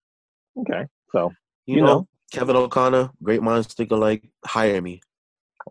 [0.59, 1.31] Okay, so
[1.65, 4.27] you, you know, know, Kevin O'Connor, great minds think alike.
[4.43, 5.01] Hire me.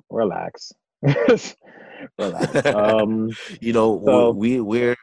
[0.09, 0.73] Relax.
[1.03, 2.67] Relax.
[2.67, 4.97] Um, you know, so, we we're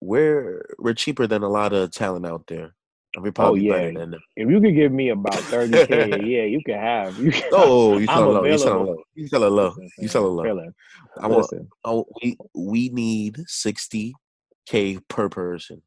[0.00, 2.74] we're we're cheaper than a lot of talent out there.
[3.18, 3.78] We're oh, probably oh, yeah.
[3.78, 4.20] better than them.
[4.36, 7.18] If you could give me about thirty k, yeah, you can have.
[7.18, 8.44] You can, oh, you sell low.
[8.44, 8.96] You sell a low.
[9.14, 9.74] You sell a low.
[9.98, 10.70] You sell a low.
[11.20, 11.50] I want.
[11.84, 14.14] Oh, we we need sixty
[14.66, 15.82] k per person.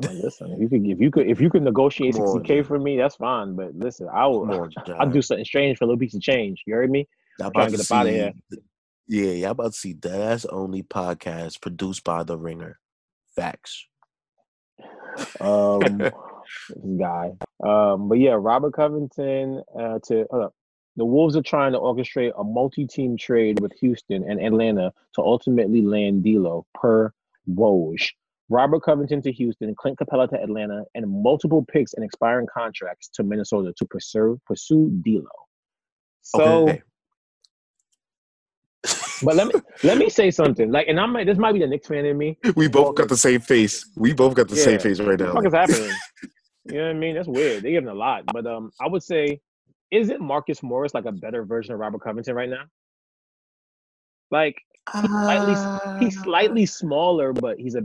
[0.00, 2.96] Listen, if you could if you could if you could negotiate sixty k for me,
[2.96, 3.54] that's fine.
[3.54, 4.68] But listen, I will.
[4.98, 6.62] I'll do something strange for a little piece of change.
[6.66, 7.08] You heard me?
[7.40, 8.32] I'm trying to get up out of here.
[9.06, 12.78] Yeah, y'all about to see that's only podcast produced by the Ringer.
[13.34, 13.86] Facts.
[15.40, 15.98] Um,
[16.98, 17.32] guy.
[17.64, 20.48] Um, but yeah, Robert Covington uh, to uh,
[20.96, 25.80] the Wolves are trying to orchestrate a multi-team trade with Houston and Atlanta to ultimately
[25.80, 27.12] land D'Lo per
[27.48, 28.10] Woj.
[28.50, 33.22] Robert Covington to Houston, Clint Capela to Atlanta, and multiple picks and expiring contracts to
[33.22, 35.26] Minnesota to pursue pursue D'Lo.
[36.22, 36.82] So, okay.
[39.22, 40.70] but let me let me say something.
[40.70, 42.38] Like, and I'm this might be the Knicks fan in me.
[42.56, 43.86] We both got the same face.
[43.96, 44.64] We both got the yeah.
[44.64, 45.34] same face right now.
[45.34, 45.92] What is happening?
[46.64, 47.14] you know what I mean?
[47.16, 47.62] That's weird.
[47.62, 49.40] They give him a lot, but um, I would say,
[49.90, 52.64] isn't Marcus Morris like a better version of Robert Covington right now?
[54.30, 54.56] Like
[54.92, 57.82] he's slightly he's slightly smaller, but he's a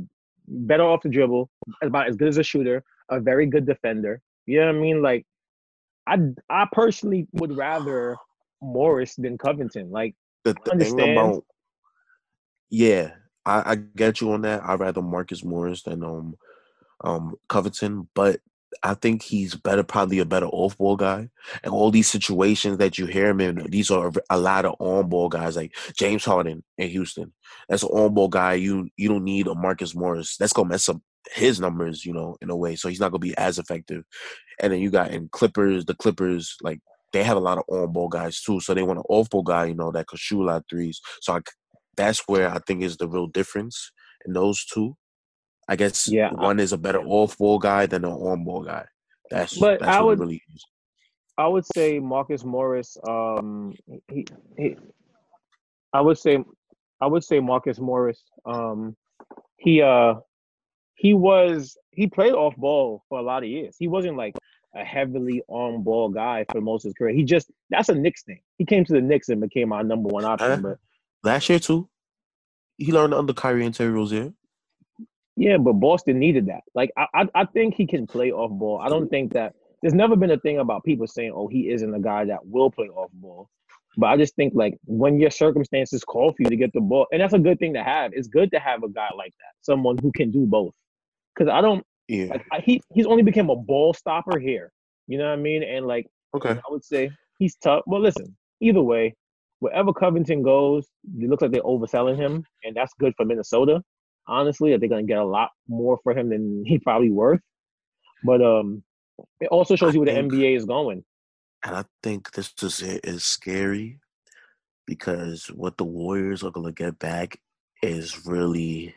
[0.47, 1.49] better off the dribble,
[1.81, 4.21] about as good as a shooter, a very good defender.
[4.45, 5.01] You know what I mean?
[5.01, 5.25] Like,
[6.07, 6.17] I
[6.49, 8.15] I personally would rather
[8.61, 9.91] Morris than Covington.
[9.91, 11.17] Like, the, the understand.
[11.17, 11.45] About,
[12.69, 13.11] yeah,
[13.45, 14.63] I, I get you on that.
[14.63, 16.35] I'd rather Marcus Morris than um
[17.03, 18.39] um Covington, but
[18.81, 21.29] I think he's better, probably a better off ball guy.
[21.63, 25.09] And all these situations that you hear him in, these are a lot of on
[25.09, 27.33] ball guys like James Harden in Houston.
[27.69, 28.53] That's an on ball guy.
[28.55, 30.37] You you don't need a Marcus Morris.
[30.37, 31.01] That's gonna mess up
[31.31, 32.75] his numbers, you know, in a way.
[32.75, 34.03] So he's not gonna be as effective.
[34.59, 36.79] And then you got in Clippers, the Clippers, like
[37.13, 38.59] they have a lot of on ball guys too.
[38.59, 40.65] So they want an off ball guy, you know, that could shoot a lot of
[40.69, 40.99] threes.
[41.21, 41.39] So I,
[41.95, 43.91] that's where I think is the real difference
[44.25, 44.97] in those two.
[45.67, 48.85] I guess yeah, one is a better off ball guy than an on ball guy.
[49.29, 50.65] That's but that's I would really is.
[51.37, 52.97] I would say Marcus Morris.
[53.07, 53.73] Um,
[54.07, 54.25] he,
[54.57, 54.75] he,
[55.91, 56.43] I would say,
[57.01, 58.21] I would say Marcus Morris.
[58.45, 58.95] Um,
[59.57, 60.15] he uh,
[60.95, 63.75] he was he played off ball for a lot of years.
[63.79, 64.35] He wasn't like
[64.75, 67.13] a heavily on ball guy for most of his career.
[67.13, 68.41] He just that's a Knicks thing.
[68.57, 70.51] He came to the Knicks and became our number one option.
[70.51, 70.77] Uh, but
[71.23, 71.89] last year too,
[72.77, 74.33] he learned under Kyrie and Terry Rozier.
[75.35, 76.61] Yeah, but Boston needed that.
[76.75, 78.79] Like I, I, I think he can play off ball.
[78.79, 81.93] I don't think that there's never been a thing about people saying, "Oh, he isn't
[81.93, 83.49] a guy that will play off ball."
[83.97, 87.07] But I just think like when your circumstances call for you to get the ball,
[87.11, 88.11] and that's a good thing to have.
[88.13, 90.73] It's good to have a guy like that, someone who can do both.
[91.35, 94.71] Because I don't, yeah, like, I, he he's only became a ball stopper here.
[95.07, 95.63] You know what I mean?
[95.63, 97.81] And like, okay, I would say he's tough.
[97.87, 99.15] Well, listen, either way,
[99.59, 103.81] wherever Covington goes, it looks like they're overselling him, and that's good for Minnesota
[104.27, 107.41] honestly, that they're gonna get a lot more for him than he probably worth.
[108.23, 108.83] But um,
[109.39, 111.03] it also shows I you where think, the NBA is going.
[111.63, 113.99] And I think this is is scary
[114.85, 117.39] because what the Warriors are gonna get back
[117.81, 118.95] is really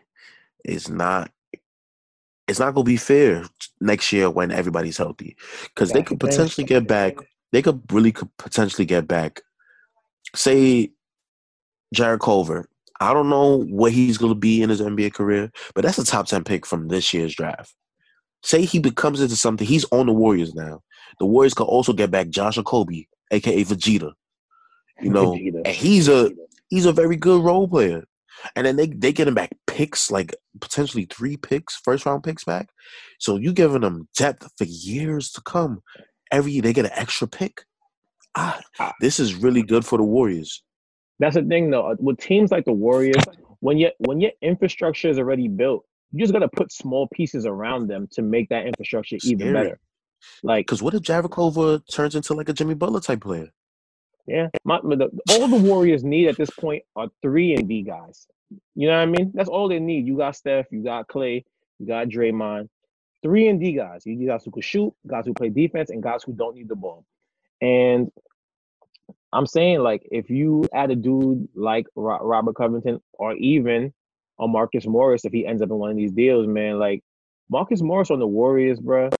[0.65, 1.31] is not
[2.49, 3.45] it's not gonna be fair
[3.81, 7.17] next year when everybody's healthy because they could potentially get back.
[7.53, 9.41] They could really could potentially get back.
[10.35, 10.93] Say
[11.93, 12.69] Jarrett Culver
[13.01, 16.05] I don't know what he's going to be in his NBA career, but that's a
[16.05, 17.75] top 10 pick from this year's draft.
[18.43, 20.83] Say he becomes into something, he's on the Warriors now.
[21.19, 24.13] The Warriors could also get back Josh Okogie, aka Vegeta.
[25.01, 25.63] You know, Vegeta.
[25.65, 26.31] and he's a
[26.69, 28.05] he's a very good role player.
[28.55, 32.45] And then they they get him back picks, like potentially three picks, first round picks
[32.45, 32.69] back.
[33.19, 35.83] So you giving them depth for years to come.
[36.31, 37.65] Every they get an extra pick.
[38.37, 38.61] Ah,
[39.01, 40.63] this is really good for the Warriors.
[41.19, 41.97] That's the thing though.
[41.99, 43.23] With teams like the Warriors,
[43.61, 47.89] when your when your infrastructure is already built, you just gotta put small pieces around
[47.89, 49.33] them to make that infrastructure Scary.
[49.33, 49.81] even better.
[50.43, 53.51] Like, because what if Jarrett Culver turns into like a Jimmy Butler type player?
[54.27, 58.27] Yeah, my, the, all the Warriors need at this point are three and D guys.
[58.75, 59.33] You know what I mean?
[59.35, 60.07] That's all they need.
[60.07, 61.45] You got Steph, you got Clay,
[61.79, 62.69] you got Draymond.
[63.23, 64.05] Three and D guys.
[64.05, 66.69] You need guys who can shoot, guys who play defense, and guys who don't need
[66.69, 67.05] the ball.
[67.61, 68.11] And
[69.37, 73.93] I'm saying, like, if you add a dude like Robert Covington or even
[74.41, 77.03] a Marcus Morris, if he ends up in one of these deals, man, like
[77.51, 79.11] Marcus Morris on the Warriors, bro,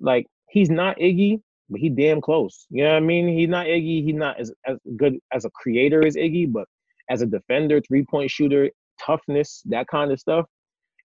[0.00, 1.40] like he's not Iggy,
[1.70, 2.66] but he damn close.
[2.68, 3.28] You know what I mean?
[3.28, 4.02] He's not Iggy.
[4.04, 6.66] He's not as, as good as a creator as Iggy, but
[7.08, 10.46] as a defender, three point shooter, toughness, that kind of stuff.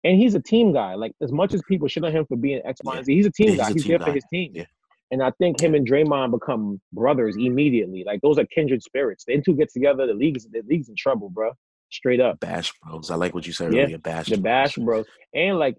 [0.03, 0.95] And he's a team guy.
[0.95, 3.27] Like as much as people shit on him for being X, Y, and Z, he's
[3.27, 3.67] a team yeah, guy.
[3.67, 4.05] He's, he's there guy.
[4.05, 4.53] for his team.
[4.55, 4.65] Yeah.
[5.11, 8.03] And I think him and Draymond become brothers immediately.
[8.05, 9.23] Like those are kindred spirits.
[9.25, 11.51] They two get together, the league's the league's in trouble, bro.
[11.91, 12.39] Straight up.
[12.39, 13.09] Bash bros.
[13.09, 13.97] I like what you said yeah, earlier.
[13.97, 14.27] Bash.
[14.27, 15.07] The bash bros.
[15.33, 15.77] And like,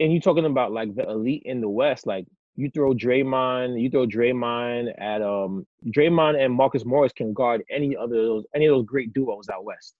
[0.00, 3.90] and you talking about like the elite in the West, like you throw Draymond, you
[3.90, 8.74] throw Draymond at um Draymond and Marcus Morris can guard any of those any of
[8.74, 9.94] those great duos out west.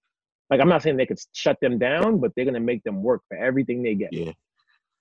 [0.49, 3.21] Like I'm not saying they could shut them down, but they're gonna make them work
[3.29, 4.15] for everything they get.
[4.15, 4.33] Yeah.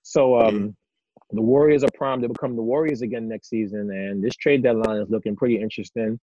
[0.02, 0.76] So um.
[1.30, 5.00] The Warriors are primed to become the Warriors again next season, and this trade deadline
[5.00, 6.18] is looking pretty interesting.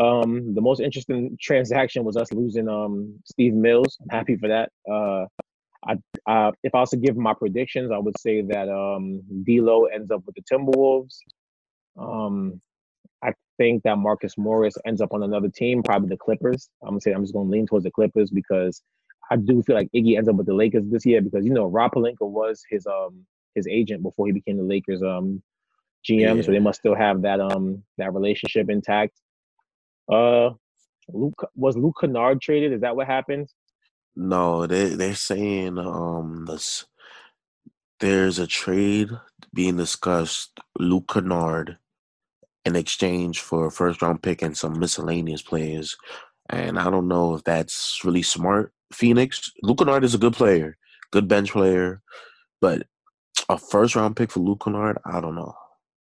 [0.00, 3.98] Um, the most interesting transaction was us losing um Steve Mills.
[4.02, 4.70] I'm happy for that.
[4.90, 5.26] Uh
[5.84, 9.86] I, uh, if I was to give my predictions, I would say that um, D'Lo
[9.86, 11.16] ends up with the Timberwolves.
[11.98, 12.60] Um,
[13.22, 16.68] I think that Marcus Morris ends up on another team, probably the Clippers.
[16.82, 18.82] I'm gonna say I'm just gonna lean towards the Clippers because
[19.30, 21.66] I do feel like Iggy ends up with the Lakers this year because you know
[21.66, 23.24] Rob Pelinka was his um
[23.54, 25.42] his agent before he became the Lakers um
[26.08, 26.42] GM, yeah.
[26.42, 29.20] so they must still have that um that relationship intact.
[30.10, 30.50] Uh,
[31.08, 32.72] Luke was Luke Kennard traded?
[32.72, 33.48] Is that what happened?
[34.16, 36.86] No, they they're saying um this
[38.00, 39.10] there's a trade
[39.54, 41.78] being discussed, Luke Kennard,
[42.64, 45.96] in exchange for a first round pick and some miscellaneous players.
[46.50, 48.72] And I don't know if that's really smart.
[48.92, 50.76] Phoenix, Luke Kennard is a good player,
[51.12, 52.02] good bench player,
[52.60, 52.86] but
[53.48, 55.54] a first round pick for Luke Kennard, I don't know.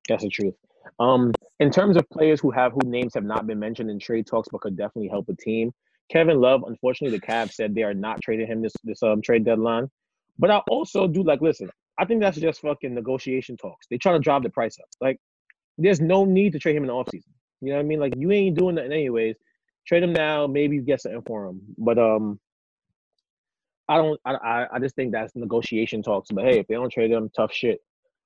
[0.08, 0.54] That's the truth.
[0.98, 4.26] Um, in terms of players who have who names have not been mentioned in trade
[4.26, 5.72] talks but could definitely help a team,
[6.10, 9.44] Kevin Love, unfortunately, the Cavs said they are not trading him this this um trade
[9.44, 9.88] deadline.
[10.38, 11.70] But I also do like listen.
[11.98, 13.86] I think that's just fucking negotiation talks.
[13.88, 14.88] They try to drive the price up.
[15.02, 15.18] Like,
[15.76, 17.28] there's no need to trade him in the offseason.
[17.60, 18.00] You know what I mean?
[18.00, 19.36] Like, you ain't doing that anyways.
[19.86, 20.46] Trade him now.
[20.46, 21.60] Maybe you get something for him.
[21.76, 22.40] But um,
[23.90, 24.20] I don't.
[24.24, 26.30] I I just think that's negotiation talks.
[26.30, 27.80] But hey, if they don't trade him, tough shit.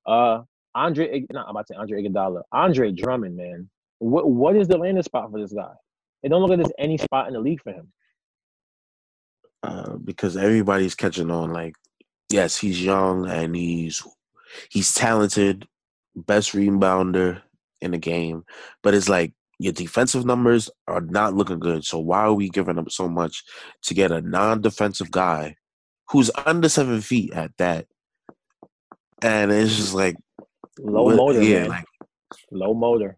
[0.07, 0.43] Uh,
[0.75, 2.43] Andre, not I'm about to say Andre Iguodala.
[2.53, 3.71] Andre Drummond, man.
[3.99, 5.73] What what is the landing spot for this guy?
[6.23, 7.91] It don't look like there's any spot in the league for him.
[9.63, 11.51] Uh, because everybody's catching on.
[11.51, 11.75] Like,
[12.31, 14.07] yes, he's young and he's
[14.69, 15.67] he's talented,
[16.15, 17.41] best rebounder
[17.81, 18.45] in the game.
[18.83, 21.85] But it's like your defensive numbers are not looking good.
[21.85, 23.45] So why are we giving up so much
[23.83, 25.57] to get a non-defensive guy
[26.11, 27.87] who's under seven feet at that?
[29.23, 30.17] And it's just like
[30.79, 31.69] low what, motor, yeah, man.
[31.71, 31.85] Like,
[32.51, 33.17] low motor.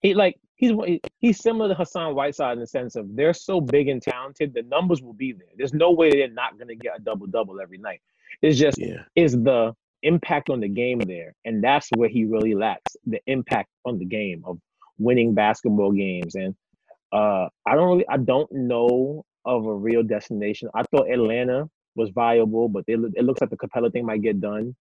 [0.00, 0.72] He like he's
[1.18, 4.62] he's similar to Hassan Whiteside in the sense of they're so big and talented, the
[4.62, 5.48] numbers will be there.
[5.56, 8.00] There's no way they're not going to get a double double every night.
[8.42, 9.02] It's just yeah.
[9.16, 13.70] is the impact on the game there, and that's where he really lacks the impact
[13.84, 14.58] on the game of
[14.98, 16.34] winning basketball games.
[16.34, 16.54] And
[17.12, 20.68] uh, I don't really, I don't know of a real destination.
[20.74, 24.40] I thought Atlanta was viable, but it, it looks like the Capela thing might get
[24.40, 24.74] done.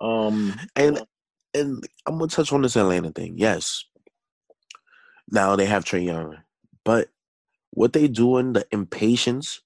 [0.00, 1.00] Um, and
[1.54, 3.34] and I'm gonna touch on this Atlanta thing.
[3.36, 3.84] Yes,
[5.30, 6.38] now they have Trae Young,
[6.84, 7.08] but
[7.70, 9.60] what they doing, the impatience,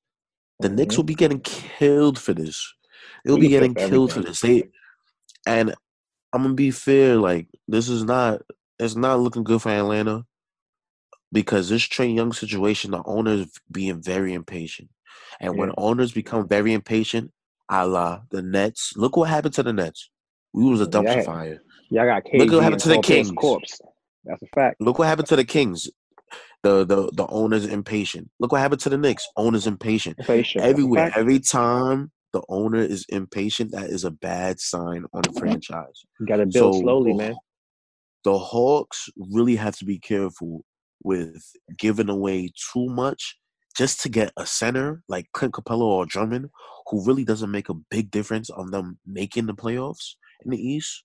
[0.60, 0.76] the mm-hmm.
[0.76, 2.72] Knicks will be getting killed for this.
[3.24, 4.40] They'll be getting killed for this.
[4.40, 4.64] They
[5.46, 5.74] and
[6.32, 7.16] I'm gonna be fair.
[7.16, 8.42] Like this is not.
[8.78, 10.24] It's not looking good for Atlanta
[11.32, 14.90] because this Trae Young situation, the owners being very impatient,
[15.40, 15.60] and yeah.
[15.60, 17.32] when owners become very impatient,
[17.70, 18.92] a la the Nets.
[18.96, 20.10] Look what happened to the Nets.
[20.52, 21.22] We was a dumpster yeah.
[21.22, 21.62] fire.
[21.90, 23.30] Yeah, I got KG Look what happened to the Kings.
[23.32, 23.80] Corpse.
[24.24, 24.80] That's a fact.
[24.80, 25.88] Look what happened to the Kings.
[26.62, 28.30] The the the owner's impatient.
[28.40, 29.26] Look what happened to the Knicks.
[29.36, 30.18] Owner's impatient.
[30.18, 30.64] impatient.
[30.64, 36.04] Everywhere, every time the owner is impatient, that is a bad sign on the franchise.
[36.18, 37.36] You got to build so, slowly, man.
[38.26, 40.64] The Hawks really have to be careful
[41.04, 41.40] with
[41.78, 43.38] giving away too much
[43.76, 46.50] just to get a center like Clint Capela or Drummond,
[46.88, 50.14] who really doesn't make a big difference on them making the playoffs
[50.44, 51.04] in the East.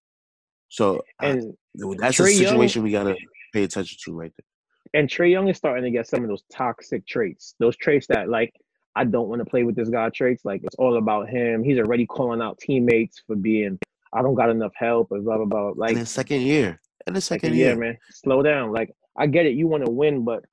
[0.70, 1.54] So and
[1.84, 3.16] uh, that's Trae a situation Young, we gotta
[3.54, 5.00] pay attention to right there.
[5.00, 8.30] And Trae Young is starting to get some of those toxic traits, those traits that
[8.30, 8.52] like
[8.96, 10.44] I don't want to play with this guy traits.
[10.44, 11.64] Like it's all about him.
[11.64, 13.78] He's already calling out teammates for being
[14.12, 15.74] I don't got enough help and blah blah blah.
[15.76, 16.80] Like in the second year.
[17.08, 17.68] In the second, second year.
[17.70, 17.98] year, man.
[18.12, 18.72] Slow down.
[18.72, 20.44] Like I get it, you want to win, but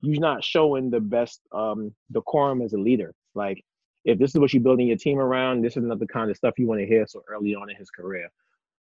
[0.00, 3.14] you're not showing the best um decorum as a leader.
[3.34, 3.62] Like
[4.04, 6.36] if this is what you're building your team around, this is not the kind of
[6.36, 8.28] stuff you want to hear so early on in his career.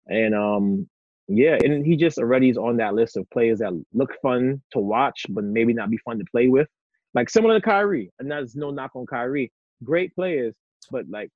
[0.06, 0.88] And um,
[1.28, 4.80] yeah, and he just already is on that list of players that look fun to
[4.80, 6.68] watch, but maybe not be fun to play with.
[7.14, 9.52] Like similar to Kyrie, and that's no knock on Kyrie.
[9.84, 10.54] Great players,
[10.90, 11.30] but like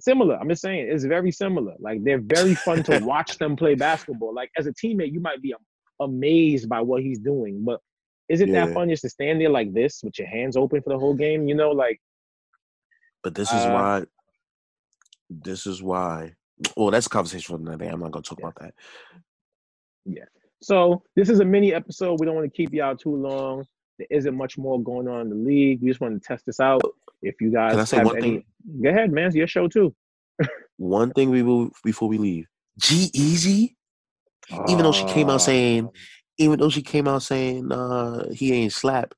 [0.00, 0.36] similar.
[0.36, 1.74] I'm just saying it's very similar.
[1.78, 4.34] Like they're very fun to watch them play basketball.
[4.34, 5.54] Like as a teammate, you might be
[6.00, 7.80] amazed by what he's doing, but
[8.30, 8.66] is it yeah.
[8.66, 11.14] that fun just to stand there like this with your hands open for the whole
[11.14, 11.48] game?
[11.48, 12.00] You know, like.
[13.22, 14.04] But this is uh, why.
[15.28, 16.34] This is why.
[16.76, 17.90] Well, that's a conversation for another day.
[17.90, 18.46] I'm not gonna talk yeah.
[18.46, 18.74] about that.
[20.04, 20.24] Yeah.
[20.62, 22.20] So this is a mini episode.
[22.20, 23.64] We don't want to keep y'all too long.
[23.98, 25.82] There isn't much more going on in the league.
[25.82, 26.82] We just want to test this out.
[27.22, 28.44] If you guys Can I say have one any, thing?
[28.82, 29.26] go ahead, man.
[29.26, 29.94] It's your show too.
[30.76, 32.46] one thing we will before we leave.
[32.78, 33.74] G-Eazy,
[34.68, 35.98] even though she came out saying, ah.
[36.38, 39.14] even though she came out saying uh he ain't slap.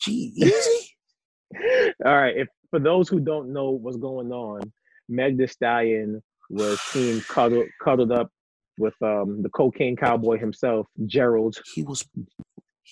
[0.00, 0.88] G-Eazy.
[2.04, 2.36] All right.
[2.36, 4.72] If for those who don't know what's going on,
[5.08, 8.30] Meg Thee Stallion was seen cuddled cuddled up
[8.78, 11.58] with um the cocaine cowboy himself, Gerald.
[11.74, 12.04] He was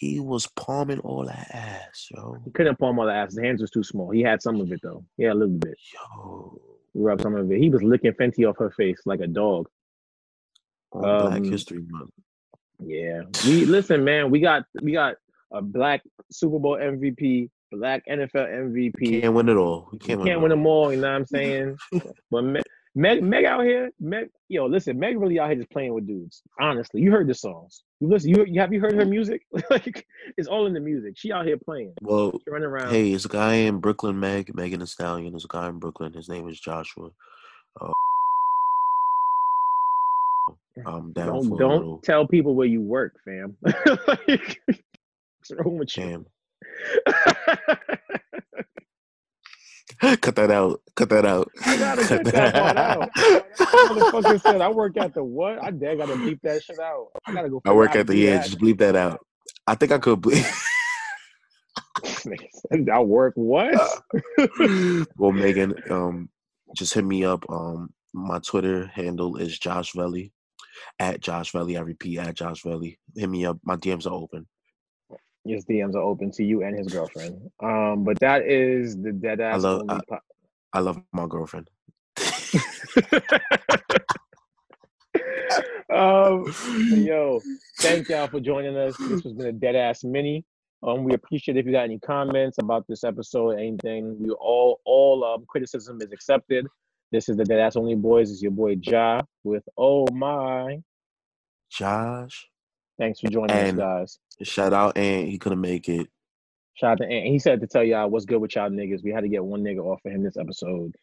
[0.01, 2.39] he was palming all that ass, yo.
[2.43, 3.35] He couldn't palm all the ass.
[3.35, 4.11] His hands was too small.
[4.11, 5.05] He had some of it though.
[5.19, 5.77] Yeah, a little bit.
[5.93, 6.59] Yo.
[6.95, 7.59] He rubbed some of it.
[7.59, 9.69] He was licking Fenty off her face like a dog.
[10.93, 12.13] On um, Black History Month.
[12.83, 13.25] Yeah.
[13.45, 15.17] We listen, man, we got we got
[15.53, 16.01] a black
[16.33, 19.21] Super Bowl MVP, black NFL MVP.
[19.21, 19.91] Can't win it all.
[19.93, 21.77] We can't, we can't win, win them all, you know what I'm saying?
[22.31, 22.65] but
[22.97, 26.43] Meg, Meg out here, Meg, yo, listen, Meg really out here just playing with dudes.
[26.59, 27.85] Honestly, you heard the songs.
[28.01, 29.43] You listen, you, you have you heard her music?
[29.71, 30.05] like,
[30.37, 31.15] it's all in the music.
[31.17, 31.95] She out here playing.
[32.03, 32.91] Well, she running around.
[32.91, 35.33] Hey, it's a guy in Brooklyn, Meg, Megan Thee Stallion.
[35.33, 36.13] There's a guy in Brooklyn.
[36.13, 37.11] His name is Joshua.
[37.81, 37.93] Uh,
[40.85, 41.99] I'm down don't, don't little...
[41.99, 43.57] tell people where you work, fam.
[43.63, 46.27] like, what's wrong with you?
[49.99, 50.81] cut that out.
[50.95, 51.51] Cut that out.
[51.67, 53.11] I gotta cut, that, out.
[54.41, 55.63] Said I work at the what?
[55.63, 57.09] I dare gotta bleep that shit out.
[57.27, 57.63] I gotta go.
[57.65, 58.43] I work at the yeah.
[58.43, 59.25] Just bleep that out.
[59.67, 60.47] I think I could bleep.
[62.93, 63.75] I work what?
[65.17, 66.29] well, Megan, um,
[66.77, 67.45] just hit me up.
[67.49, 70.33] Um, my Twitter handle is Josh Velli.
[70.99, 71.79] At Josh Velli.
[71.79, 72.97] I repeat, at Josh Velli.
[73.17, 73.59] Hit me up.
[73.65, 74.47] My DMs are open
[75.45, 77.51] his DMs are open to you and his girlfriend.
[77.63, 79.65] Um, but that is the dead ass.
[79.65, 80.19] I love, I, po-
[80.73, 81.69] I love my girlfriend.
[85.93, 86.53] um,
[86.91, 87.41] yo,
[87.79, 88.97] thank y'all for joining us.
[88.99, 90.45] This has been a dead ass mini.
[90.83, 94.17] Um, we appreciate if you got any comments about this episode, anything.
[94.19, 96.67] We all all um criticism is accepted.
[97.13, 98.31] This is the Dead Ass Only Boys.
[98.31, 100.81] It's your boy Ja with Oh My.
[101.71, 102.50] Josh.
[103.01, 104.47] Thanks for joining and us, guys.
[104.47, 106.07] Shout out, and he couldn't make it.
[106.75, 107.27] Shout out to Ant.
[107.29, 109.03] He said to tell y'all what's good with y'all niggas.
[109.03, 110.95] We had to get one nigga off of him this episode.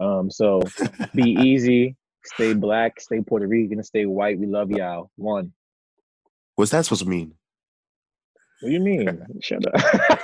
[0.00, 0.62] Um, so
[1.14, 1.94] be easy,
[2.24, 4.36] stay black, stay Puerto Rican, stay white.
[4.36, 5.12] We love y'all.
[5.14, 5.52] One.
[6.56, 7.34] What's that supposed to mean?
[8.60, 9.24] What do you mean?
[9.40, 9.74] Shut up.